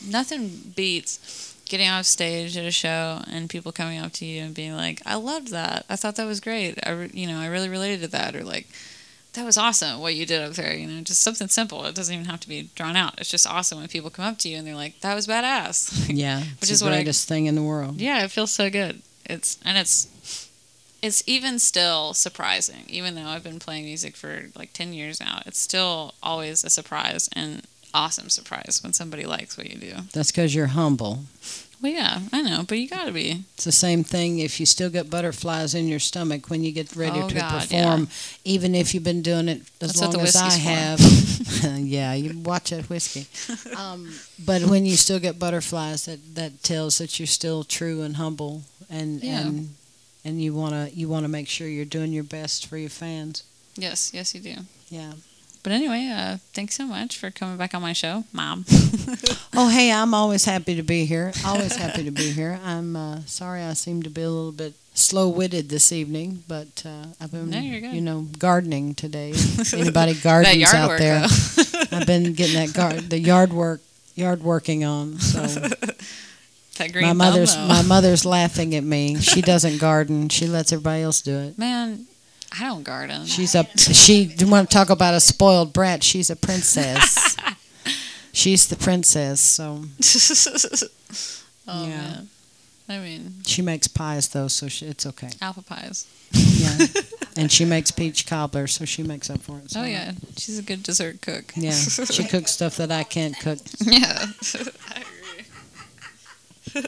nothing 0.06 0.72
beats 0.76 1.54
getting 1.68 1.88
off 1.88 2.04
stage 2.04 2.56
at 2.56 2.64
a 2.64 2.70
show 2.70 3.22
and 3.30 3.48
people 3.48 3.70
coming 3.70 3.98
up 3.98 4.12
to 4.14 4.24
you 4.24 4.42
and 4.42 4.54
being 4.54 4.74
like, 4.76 5.00
"I 5.06 5.14
loved 5.14 5.48
that. 5.52 5.84
I 5.88 5.96
thought 5.96 6.16
that 6.16 6.26
was 6.26 6.40
great. 6.40 6.78
I, 6.84 6.90
re- 6.90 7.10
you 7.14 7.26
know, 7.26 7.38
I 7.38 7.46
really 7.46 7.68
related 7.68 8.00
to 8.02 8.08
that," 8.08 8.34
or 8.36 8.44
like. 8.44 8.66
That 9.34 9.44
was 9.44 9.56
awesome 9.56 10.00
what 10.00 10.16
you 10.16 10.26
did 10.26 10.42
up 10.42 10.54
there. 10.54 10.74
You 10.74 10.88
know, 10.88 11.00
just 11.02 11.22
something 11.22 11.46
simple. 11.46 11.84
It 11.84 11.94
doesn't 11.94 12.12
even 12.12 12.26
have 12.26 12.40
to 12.40 12.48
be 12.48 12.68
drawn 12.74 12.96
out. 12.96 13.14
It's 13.20 13.30
just 13.30 13.46
awesome 13.46 13.78
when 13.78 13.86
people 13.86 14.10
come 14.10 14.24
up 14.24 14.38
to 14.38 14.48
you 14.48 14.56
and 14.58 14.66
they're 14.66 14.74
like, 14.74 14.98
"That 15.02 15.14
was 15.14 15.28
badass." 15.28 16.06
yeah, 16.12 16.42
Which 16.60 16.68
is 16.68 16.80
the 16.80 16.86
what 16.86 16.94
I- 16.94 16.96
greatest 16.96 17.28
thing 17.28 17.46
in 17.46 17.54
the 17.54 17.62
world. 17.62 18.00
Yeah, 18.00 18.24
it 18.24 18.32
feels 18.32 18.50
so 18.50 18.68
good. 18.70 19.02
It's 19.26 19.56
and 19.64 19.78
it's 19.78 20.49
it's 21.02 21.22
even 21.26 21.58
still 21.58 22.14
surprising, 22.14 22.84
even 22.88 23.14
though 23.14 23.26
I've 23.26 23.44
been 23.44 23.58
playing 23.58 23.84
music 23.84 24.16
for 24.16 24.44
like 24.54 24.72
ten 24.72 24.92
years 24.92 25.20
now. 25.20 25.42
It's 25.46 25.58
still 25.58 26.14
always 26.22 26.64
a 26.64 26.70
surprise 26.70 27.28
and 27.34 27.62
awesome 27.92 28.28
surprise 28.28 28.80
when 28.82 28.92
somebody 28.92 29.24
likes 29.26 29.56
what 29.58 29.68
you 29.70 29.78
do. 29.78 29.94
That's 30.12 30.30
because 30.30 30.54
you're 30.54 30.68
humble. 30.68 31.20
Well, 31.82 31.90
yeah, 31.92 32.18
I 32.30 32.42
know, 32.42 32.62
but 32.68 32.76
you 32.78 32.86
gotta 32.88 33.10
be. 33.10 33.44
It's 33.54 33.64
the 33.64 33.72
same 33.72 34.04
thing 34.04 34.38
if 34.38 34.60
you 34.60 34.66
still 34.66 34.90
get 34.90 35.08
butterflies 35.08 35.74
in 35.74 35.88
your 35.88 35.98
stomach 35.98 36.50
when 36.50 36.62
you 36.62 36.72
get 36.72 36.94
ready 36.94 37.20
Oh, 37.20 37.28
to 37.28 37.34
God, 37.34 37.60
perform, 37.62 38.08
even 38.44 38.74
if 38.74 38.92
you've 38.92 39.02
been 39.02 39.22
doing 39.22 39.48
it 39.48 39.62
as 39.80 39.94
That's 39.94 40.00
long 40.02 40.20
as 40.20 40.36
I 40.36 40.50
have. 40.50 41.00
yeah, 41.78 42.12
you 42.12 42.38
watch 42.40 42.68
that 42.70 42.88
whiskey. 42.90 43.26
Um, 43.76 44.12
but 44.44 44.62
when 44.64 44.84
you 44.84 44.96
still 44.96 45.18
get 45.18 45.38
butterflies, 45.38 46.04
that 46.04 46.34
that 46.34 46.62
tells 46.62 46.98
that 46.98 47.18
you're 47.18 47.26
still 47.26 47.64
true 47.64 48.02
and 48.02 48.16
humble, 48.16 48.62
and 48.90 49.22
Yeah. 49.22 49.40
and 49.40 49.70
and 50.24 50.42
you 50.42 50.54
wanna 50.54 50.90
you 50.92 51.08
wanna 51.08 51.28
make 51.28 51.48
sure 51.48 51.66
you're 51.68 51.84
doing 51.84 52.12
your 52.12 52.24
best 52.24 52.66
for 52.66 52.76
your 52.76 52.90
fans. 52.90 53.42
Yes, 53.76 54.10
yes, 54.12 54.34
you 54.34 54.40
do. 54.40 54.54
Yeah. 54.88 55.12
But 55.62 55.72
anyway, 55.72 56.10
uh, 56.10 56.38
thanks 56.54 56.74
so 56.74 56.86
much 56.86 57.18
for 57.18 57.30
coming 57.30 57.58
back 57.58 57.74
on 57.74 57.82
my 57.82 57.92
show, 57.92 58.24
Mom. 58.32 58.64
Oh, 59.52 59.68
hey, 59.68 59.90
I'm 59.92 60.14
always 60.14 60.44
happy 60.44 60.76
to 60.76 60.82
be 60.82 61.04
here. 61.04 61.32
Always 61.44 61.74
happy 61.74 62.04
to 62.04 62.10
be 62.12 62.30
here. 62.40 62.60
I'm 62.64 62.94
uh, 62.94 63.20
sorry 63.26 63.62
I 63.62 63.72
seem 63.74 64.02
to 64.04 64.08
be 64.10 64.22
a 64.22 64.30
little 64.30 64.52
bit 64.52 64.74
slow-witted 64.94 65.68
this 65.68 65.90
evening, 65.92 66.44
but 66.46 66.84
uh, 66.86 67.06
I've 67.20 67.32
been, 67.32 67.50
No, 67.50 67.58
you 67.58 68.00
know, 68.00 68.28
gardening 68.38 68.94
today. 68.94 69.34
Anybody 69.74 70.14
gardens 70.14 70.72
out 70.72 70.88
work, 70.90 70.98
there? 71.00 71.24
I've 71.90 72.06
been 72.06 72.32
getting 72.34 72.54
that 72.64 72.72
gar- 72.72 73.00
the 73.00 73.18
yard 73.18 73.52
work, 73.52 73.80
yard 74.14 74.42
working 74.42 74.84
on. 74.84 75.18
So 75.18 75.40
that 76.80 76.92
green 76.92 77.06
my 77.06 77.12
mother's 77.12 77.54
though. 77.54 77.66
my 77.68 77.82
mother's 77.82 78.24
laughing 78.26 78.74
at 78.74 78.82
me. 78.84 79.16
She 79.20 79.40
doesn't 79.40 79.78
garden. 79.78 80.28
She 80.28 80.46
lets 80.46 80.72
everybody 80.72 81.02
else 81.02 81.22
do 81.22 81.38
it. 81.38 81.56
Man, 81.58 82.06
I 82.58 82.64
don't 82.64 82.82
garden. 82.82 83.24
She's 83.26 83.54
a 83.54 83.64
she. 83.76 84.26
Do 84.26 84.44
you 84.44 84.50
want 84.50 84.68
to 84.68 84.74
talk 84.74 84.90
about 84.90 85.14
a 85.14 85.20
spoiled 85.20 85.72
brat? 85.72 86.02
She's 86.02 86.28
a 86.30 86.36
princess. 86.36 87.36
She's 88.32 88.66
the 88.68 88.76
princess. 88.76 89.40
So 89.40 89.84
oh 91.68 91.86
Yeah. 91.86 91.96
man. 91.96 92.28
I 92.88 92.98
mean, 92.98 93.34
she 93.46 93.62
makes 93.62 93.86
pies 93.86 94.28
though, 94.28 94.48
so 94.48 94.66
she, 94.66 94.86
it's 94.86 95.06
okay. 95.06 95.30
Alpha 95.40 95.62
pies. 95.62 96.06
Yeah. 96.32 96.76
and 97.36 97.50
she 97.52 97.64
makes 97.64 97.92
peach 97.92 98.26
cobbler, 98.26 98.66
so 98.66 98.84
she 98.84 99.04
makes 99.04 99.30
up 99.30 99.40
for 99.42 99.58
it. 99.58 99.70
so- 99.70 99.80
Oh 99.82 99.84
yeah, 99.84 100.12
she's 100.36 100.58
a 100.58 100.62
good 100.62 100.82
dessert 100.82 101.20
cook. 101.22 101.52
Yeah. 101.54 101.70
She 101.72 102.24
cooks 102.24 102.50
stuff 102.50 102.76
that 102.78 102.90
I 102.90 103.04
can't 103.04 103.38
cook. 103.38 103.58
yeah. 103.80 104.26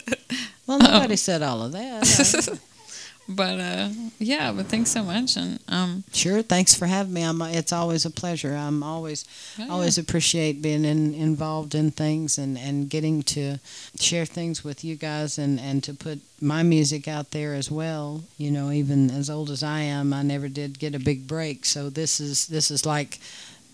Well, 0.67 0.79
nobody 0.79 1.17
said 1.17 1.43
all 1.43 1.63
of 1.63 1.73
that. 1.73 2.61
but 3.29 3.59
uh, 3.59 3.89
yeah, 4.19 4.53
but 4.53 4.67
thanks 4.67 4.91
so 4.91 5.03
much, 5.03 5.37
and 5.37 5.59
um, 5.69 6.05
Sure. 6.13 6.41
Thanks 6.41 6.75
for 6.75 6.87
having 6.87 7.13
me. 7.13 7.23
I'm, 7.23 7.43
it's 7.43 7.73
always 7.73 8.05
a 8.05 8.11
pleasure. 8.11 8.55
I'm 8.55 8.83
always 8.83 9.25
oh, 9.59 9.65
yeah. 9.65 9.73
always 9.73 9.99
appreciate 9.99 10.63
being 10.63 10.85
in, 10.85 11.15
involved 11.15 11.75
in 11.75 11.91
things 11.91 12.39
and, 12.39 12.57
and 12.57 12.89
getting 12.89 13.23
to 13.25 13.59
share 13.99 14.25
things 14.25 14.63
with 14.63 14.85
you 14.85 14.95
guys 14.95 15.37
and, 15.37 15.59
and 15.59 15.83
to 15.85 15.95
put 15.95 16.21
my 16.41 16.63
music 16.63 17.09
out 17.09 17.33
there 17.33 17.55
as 17.55 17.71
well. 17.71 18.23
You 18.39 18.53
know, 18.53 18.71
even 18.71 19.11
as 19.11 19.29
old 19.29 19.51
as 19.51 19.65
I 19.65 19.81
am, 19.81 20.13
I 20.13 20.23
never 20.23 20.49
did 20.49 20.79
get 20.79 20.95
a 20.95 21.01
big 21.01 21.27
break. 21.27 21.65
So 21.65 21.91
this 21.91 22.21
is 22.21 22.47
this 22.47 22.71
is 22.71 22.87
like 22.87 23.19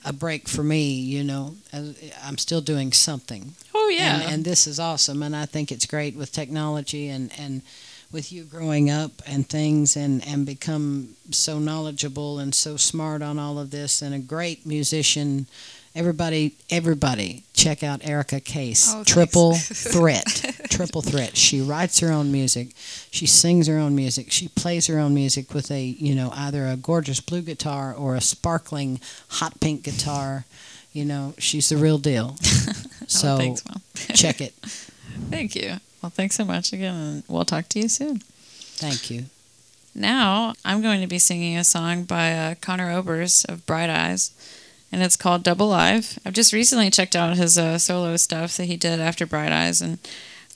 a 0.04 0.12
break 0.12 0.48
for 0.48 0.62
me. 0.62 0.92
You 0.92 1.24
know, 1.24 1.56
I'm 1.72 2.38
still 2.38 2.60
doing 2.60 2.92
something. 2.92 3.54
oh 3.74 3.88
yeah, 3.88 4.20
And, 4.22 4.32
and 4.32 4.44
this 4.44 4.66
is 4.66 4.78
awesome. 4.80 5.22
And 5.22 5.34
I 5.34 5.46
think 5.46 5.70
it's 5.72 5.86
great 5.86 6.16
with 6.16 6.32
technology 6.32 7.08
and, 7.08 7.30
and 7.38 7.62
with 8.10 8.32
you 8.32 8.44
growing 8.44 8.90
up 8.90 9.10
and 9.26 9.48
things 9.48 9.96
and, 9.96 10.26
and 10.26 10.46
become 10.46 11.10
so 11.30 11.58
knowledgeable 11.58 12.38
and 12.38 12.54
so 12.54 12.76
smart 12.76 13.22
on 13.22 13.38
all 13.38 13.58
of 13.58 13.70
this 13.70 14.00
and 14.02 14.14
a 14.14 14.18
great 14.18 14.64
musician. 14.64 15.46
Everybody, 15.94 16.54
everybody, 16.70 17.44
check 17.52 17.82
out 17.82 18.06
Erica 18.06 18.40
Case. 18.40 18.92
Oh. 18.94 19.04
Triple 19.04 19.54
threat. 19.56 20.24
Triple 20.68 21.02
threat. 21.02 21.36
She 21.36 21.60
writes 21.60 22.00
her 22.00 22.12
own 22.12 22.30
music. 22.30 22.70
She 23.10 23.26
sings 23.26 23.66
her 23.66 23.78
own 23.78 23.94
music. 23.94 24.30
She 24.30 24.48
plays 24.48 24.86
her 24.86 24.98
own 24.98 25.14
music 25.14 25.54
with 25.54 25.70
a, 25.70 25.82
you 25.82 26.14
know, 26.14 26.30
either 26.34 26.66
a 26.66 26.76
gorgeous 26.76 27.20
blue 27.20 27.42
guitar 27.42 27.94
or 27.94 28.14
a 28.14 28.20
sparkling 28.20 29.00
hot 29.28 29.60
pink 29.60 29.82
guitar. 29.84 30.44
You 30.92 31.04
know, 31.04 31.34
she's 31.38 31.68
the 31.68 31.76
real 31.76 31.98
deal. 31.98 32.36
So 33.08 33.34
oh, 33.34 33.38
thanks, 33.38 33.62
check 34.14 34.42
it. 34.42 34.52
Thank 35.30 35.56
you. 35.56 35.76
Well, 36.02 36.10
thanks 36.10 36.36
so 36.36 36.44
much 36.44 36.72
again, 36.72 36.94
and 36.94 37.22
we'll 37.26 37.44
talk 37.44 37.68
to 37.70 37.80
you 37.80 37.88
soon. 37.88 38.18
Thank 38.18 39.10
you. 39.10 39.24
Now 39.94 40.52
I'm 40.64 40.80
going 40.82 41.00
to 41.00 41.06
be 41.06 41.18
singing 41.18 41.56
a 41.56 41.64
song 41.64 42.04
by 42.04 42.32
uh, 42.32 42.54
Conor 42.60 42.92
Oberst 42.92 43.48
of 43.48 43.66
Bright 43.66 43.90
Eyes, 43.90 44.30
and 44.92 45.02
it's 45.02 45.16
called 45.16 45.42
Double 45.42 45.68
Life. 45.68 46.18
I've 46.24 46.34
just 46.34 46.52
recently 46.52 46.90
checked 46.90 47.16
out 47.16 47.36
his 47.36 47.58
uh, 47.58 47.78
solo 47.78 48.16
stuff 48.16 48.56
that 48.58 48.66
he 48.66 48.76
did 48.76 49.00
after 49.00 49.26
Bright 49.26 49.52
Eyes, 49.52 49.80
and 49.80 49.98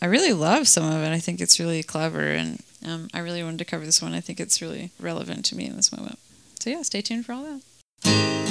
I 0.03 0.07
really 0.07 0.33
love 0.33 0.67
some 0.67 0.85
of 0.85 1.01
it. 1.01 1.13
I 1.13 1.21
think 1.21 1.41
it's 1.41 1.61
really 1.61 1.85
clever, 1.85 2.23
and 2.23 2.61
um, 2.85 3.09
I 3.15 3.21
really 3.21 3.45
wanted 3.45 3.61
to 3.61 3.65
cover 3.65 3.85
this 3.85 4.03
one. 4.03 4.15
I 4.15 4.21
think 4.21 4.41
it's 4.41 4.61
really 4.61 4.91
relevant 4.99 5.45
to 5.47 5.57
me 5.57 5.67
in 5.67 5.77
this 5.77 5.97
moment. 5.97 6.19
So 6.59 6.71
yeah, 6.71 6.83
stay 6.83 7.03
tuned 7.03 7.25
for 7.25 7.35
all 7.35 7.45
that. 8.03 8.42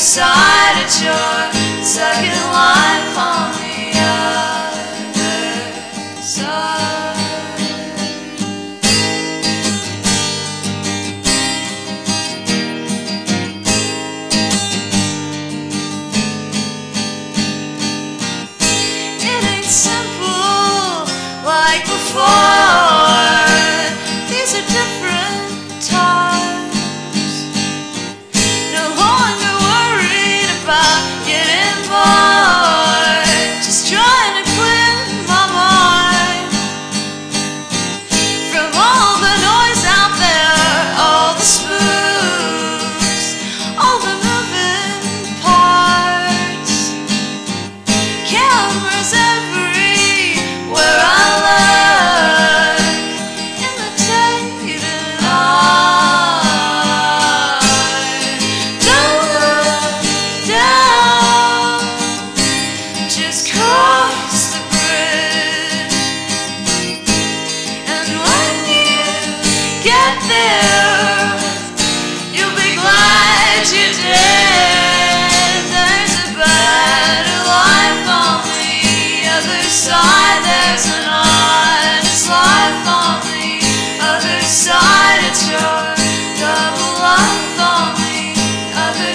Other 0.00 0.06
side 0.06 0.80
of 0.82 1.02
your 1.02 1.84
second 1.84 2.32
life 2.50 3.18
on 3.18 3.59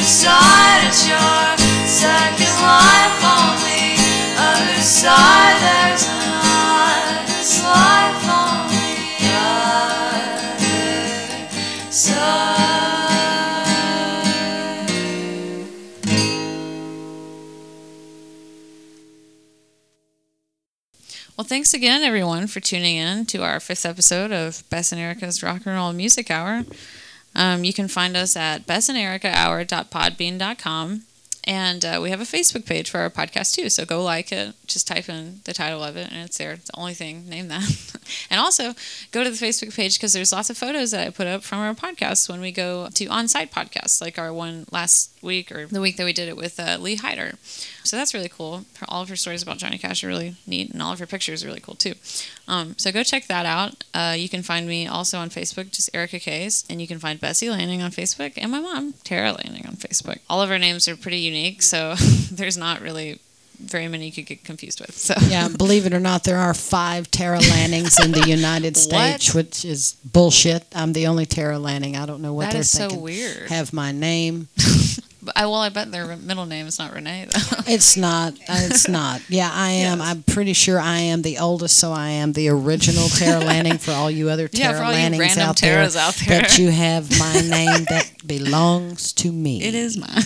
side. 0.06 0.94
Your 1.10 1.58
second 1.88 2.56
life 2.62 3.24
on 3.26 3.58
the 3.65 3.98
other 4.38 4.82
side. 4.82 5.58
There's 5.65 6.06
life 7.63 8.30
other 8.30 8.52
side. 11.91 12.65
Well, 21.36 21.46
thanks 21.46 21.74
again, 21.74 22.04
everyone, 22.04 22.48
for 22.48 22.60
tuning 22.60 22.96
in 22.96 23.26
to 23.26 23.44
our 23.44 23.60
fifth 23.60 23.86
episode 23.86 24.32
of 24.32 24.63
Bess 24.70 24.91
and 24.91 25.02
Erica's 25.02 25.41
Rock 25.41 25.65
and 25.65 25.76
Roll 25.76 25.91
Music 25.94 26.30
Hour. 26.30 26.63
Um, 27.36 27.63
you 27.63 27.74
can 27.74 27.88
find 27.88 28.15
us 28.15 28.36
at 28.36 28.65
bessandericahour.podbean.com. 28.65 31.02
and 31.45 31.86
uh, 31.86 31.99
we 32.01 32.10
have 32.10 32.21
a 32.21 32.25
Facebook 32.25 32.65
page 32.65 32.89
for 32.89 32.99
our 32.99 33.10
podcast 33.10 33.53
too. 33.53 33.69
So 33.69 33.86
go 33.86 34.03
like 34.03 34.31
it. 34.31 34.55
Just 34.67 34.88
type 34.88 35.10
in 35.10 35.41
the 35.45 35.53
title 35.53 35.84
of 35.84 35.95
it, 35.95 36.12
and 36.12 36.25
it's 36.25 36.38
there. 36.38 36.53
It's 36.53 36.69
the 36.69 36.79
only 36.79 36.93
thing. 36.93 37.29
Name 37.29 37.47
that. 37.49 37.63
and 38.29 38.39
also 38.39 38.73
go 39.12 39.23
to 39.23 39.29
the 39.29 39.36
Facebook 39.36 39.75
page 39.75 39.97
because 39.97 40.13
there's 40.13 40.31
lots 40.31 40.49
of 40.49 40.58
photos 40.58 40.91
that 40.91 41.05
I 41.05 41.10
put 41.12 41.27
up 41.27 41.43
from 41.43 41.60
our 41.60 41.73
podcast 41.73 42.29
when 42.29 42.41
we 42.41 42.51
go 42.51 42.89
to 42.93 43.05
on-site 43.08 43.51
podcasts, 43.51 44.01
like 44.01 44.17
our 44.17 44.34
one 44.34 44.65
last 44.71 45.12
week 45.21 45.51
or 45.51 45.67
the 45.67 45.81
week 45.81 45.97
that 45.97 46.05
we 46.05 46.13
did 46.13 46.29
it 46.29 46.38
with 46.38 46.60
uh, 46.60 46.77
Lee 46.79 46.95
Hyder. 46.95 47.34
So 47.84 47.97
that's 47.97 48.13
really 48.13 48.29
cool. 48.29 48.65
All 48.88 49.03
of 49.03 49.10
her 49.10 49.15
stories 49.15 49.43
about 49.43 49.58
Johnny 49.58 49.77
Cash 49.77 50.03
are 50.03 50.08
really 50.08 50.36
neat, 50.47 50.71
and 50.71 50.81
all 50.81 50.93
of 50.93 50.99
her 50.99 51.05
pictures 51.05 51.43
are 51.43 51.47
really 51.47 51.60
cool 51.60 51.75
too. 51.75 51.93
Um, 52.47 52.75
so 52.77 52.91
go 52.91 53.03
check 53.03 53.27
that 53.27 53.45
out. 53.45 53.84
Uh, 53.93 54.15
you 54.17 54.29
can 54.29 54.41
find 54.41 54.67
me 54.67 54.88
also 54.88 55.19
on 55.19 55.29
Facebook, 55.29 55.71
just 55.71 55.89
Erica 55.93 56.19
Case, 56.19 56.63
and 56.69 56.81
you 56.81 56.88
can 56.88 56.99
find 56.99 57.19
Bessie 57.19 57.49
Lanning 57.49 57.81
on 57.81 57.91
Facebook 57.91 58.34
and 58.38 58.51
my 58.51 58.60
mom, 58.60 58.93
Tara 59.03 59.34
Lanning, 59.34 59.65
on 59.65 59.75
Facebook. 59.75 60.19
All 60.29 60.41
of 60.41 60.49
our 60.49 60.60
names 60.60 60.88
are 60.88 60.95
pretty 60.95 61.19
unique, 61.19 61.35
so 61.60 61.95
there's 62.32 62.58
not 62.58 62.82
really 62.82 63.19
very 63.60 63.88
many 63.88 64.08
you 64.08 64.12
could 64.12 64.26
get 64.26 64.43
confused 64.43 64.80
with. 64.82 64.95
So 64.95 65.13
Yeah, 65.28 65.48
believe 65.58 65.86
it 65.86 65.93
or 65.93 66.00
not, 66.00 66.24
there 66.24 66.38
are 66.38 66.54
five 66.54 67.10
Tara 67.12 67.39
Lannings 67.39 67.98
in 68.04 68.12
the 68.12 68.28
United 68.28 68.76
States, 68.78 69.34
What? 69.34 69.45
which 69.45 69.65
is 69.65 69.95
bullshit. 70.04 70.65
I'm 70.76 70.93
the 70.93 71.08
only 71.08 71.26
Tara 71.26 71.58
Lanning. 71.58 71.95
I 71.95 72.06
don't 72.06 72.21
know 72.21 72.34
what 72.34 72.45
that 72.48 72.52
they're 72.54 72.62
is 72.62 72.71
so 72.71 72.93
weird. 72.98 73.50
Have 73.50 73.71
my 73.74 73.91
name. 73.91 74.48
I, 75.36 75.48
well, 75.48 75.56
I 75.56 75.69
bet 75.69 75.91
their 75.91 76.15
middle 76.17 76.45
name 76.45 76.67
is 76.67 76.78
not 76.78 76.93
Renee 76.93 77.26
though. 77.28 77.58
It's 77.65 77.98
not. 77.98 78.34
uh, 78.48 78.67
It's 78.69 78.88
not. 78.88 79.21
Yeah, 79.28 79.50
I 79.52 79.71
am. 79.71 79.98
Yes. 79.98 80.08
I'm 80.08 80.21
pretty 80.24 80.54
sure 80.54 80.80
I 80.80 81.00
am 81.00 81.24
the 81.24 81.39
oldest, 81.39 81.78
so 81.80 81.91
I 81.91 82.10
am 82.10 82.34
the 82.34 82.50
original 82.50 83.08
Tara 83.10 83.39
Lanning 83.43 83.80
for 83.80 83.91
all 83.91 84.12
you 84.12 84.30
other 84.30 84.48
Yeah, 84.52 84.74
Tara 84.74 84.86
you 84.88 84.93
Lannings 84.93 85.19
random 85.19 85.50
out 85.50 85.58
there. 85.62 85.80
Out 85.82 86.15
there. 86.28 86.41
That 86.41 86.60
you 86.60 86.69
have 86.69 87.10
my 87.17 87.34
name 87.41 87.86
that 87.89 88.12
belongs 88.28 89.13
to 89.13 89.32
me. 89.32 89.63
it 89.63 89.74
is 89.74 89.98
mine. 89.98 90.24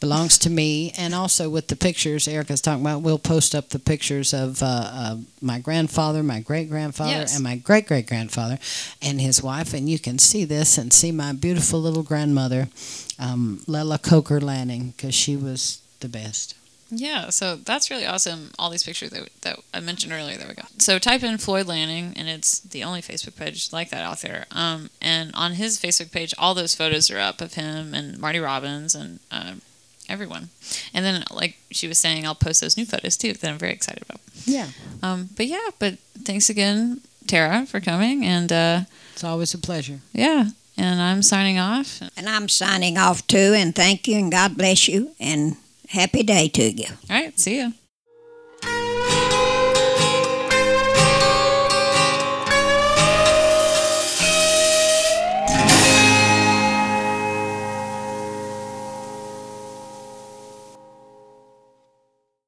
Belongs 0.00 0.38
to 0.38 0.50
me. 0.50 0.92
And 0.96 1.14
also 1.14 1.48
with 1.48 1.68
the 1.68 1.76
pictures 1.76 2.28
Erica's 2.28 2.60
talking 2.60 2.82
about, 2.82 3.02
we'll 3.02 3.18
post 3.18 3.54
up 3.54 3.68
the 3.70 3.78
pictures 3.78 4.32
of 4.32 4.62
uh, 4.62 4.66
uh, 4.66 5.16
my 5.40 5.58
grandfather, 5.58 6.22
my 6.22 6.40
great 6.40 6.68
grandfather, 6.68 7.10
Yes. 7.10 7.34
and 7.34 7.44
my 7.44 7.56
great 7.56 7.86
great 7.86 8.06
grandfather, 8.06 8.58
and 9.02 9.20
his 9.20 9.42
wife. 9.42 9.74
And 9.74 9.88
you 9.88 9.98
can 9.98 10.18
see 10.18 10.44
this 10.44 10.78
and 10.78 10.92
see 10.92 11.12
my 11.12 11.32
beautiful 11.32 11.80
little 11.80 12.02
grandmother, 12.02 12.68
um, 13.18 13.62
Lela 13.66 13.98
Coker 13.98 14.40
Lanning, 14.40 14.94
because 14.96 15.14
she 15.14 15.36
was 15.36 15.80
the 16.00 16.08
best. 16.08 16.54
Yeah, 16.90 17.28
so 17.28 17.56
that's 17.56 17.90
really 17.90 18.06
awesome. 18.06 18.50
All 18.58 18.70
these 18.70 18.82
pictures 18.84 19.10
that, 19.10 19.28
that 19.42 19.58
I 19.74 19.80
mentioned 19.80 20.10
earlier. 20.10 20.38
There 20.38 20.48
we 20.48 20.54
go. 20.54 20.62
So 20.78 20.98
type 20.98 21.22
in 21.22 21.36
Floyd 21.36 21.66
Lanning, 21.66 22.14
and 22.16 22.28
it's 22.30 22.60
the 22.60 22.82
only 22.82 23.02
Facebook 23.02 23.36
page 23.36 23.70
like 23.74 23.90
that 23.90 24.02
out 24.04 24.20
there. 24.22 24.46
Um, 24.50 24.88
and 25.02 25.30
on 25.34 25.52
his 25.52 25.78
Facebook 25.78 26.10
page, 26.12 26.32
all 26.38 26.54
those 26.54 26.74
photos 26.74 27.10
are 27.10 27.18
up 27.18 27.42
of 27.42 27.54
him 27.54 27.92
and 27.92 28.18
Marty 28.18 28.38
Robbins 28.38 28.94
and 28.94 29.20
um, 29.30 29.60
everyone. 30.08 30.48
And 30.94 31.04
then, 31.04 31.24
like 31.30 31.56
she 31.70 31.86
was 31.88 31.98
saying, 31.98 32.26
I'll 32.26 32.34
post 32.34 32.60
those 32.60 32.76
new 32.76 32.86
photos 32.86 33.16
too 33.16 33.32
that 33.32 33.50
I'm 33.50 33.58
very 33.58 33.72
excited 33.72 34.02
about. 34.02 34.20
Yeah, 34.44 34.68
Um, 35.02 35.28
but 35.36 35.46
yeah, 35.46 35.68
but 35.78 35.98
thanks 36.24 36.48
again, 36.50 37.00
Tara, 37.26 37.66
for 37.66 37.80
coming. 37.80 38.24
And 38.24 38.50
uh, 38.52 38.80
it's 39.12 39.24
always 39.24 39.52
a 39.54 39.58
pleasure. 39.58 40.00
yeah, 40.12 40.50
and 40.76 41.00
I'm 41.02 41.22
signing 41.22 41.58
off. 41.58 42.00
And 42.16 42.28
I'm 42.28 42.48
signing 42.48 42.96
off 42.98 43.26
too, 43.26 43.52
and 43.56 43.74
thank 43.74 44.06
you, 44.08 44.16
and 44.16 44.30
God 44.32 44.56
bless 44.56 44.88
you, 44.88 45.12
and 45.20 45.56
happy 45.88 46.22
day 46.22 46.48
to 46.48 46.62
you. 46.70 46.88
All 47.10 47.16
right, 47.20 47.38
see 47.38 47.58
ya. 47.58 47.70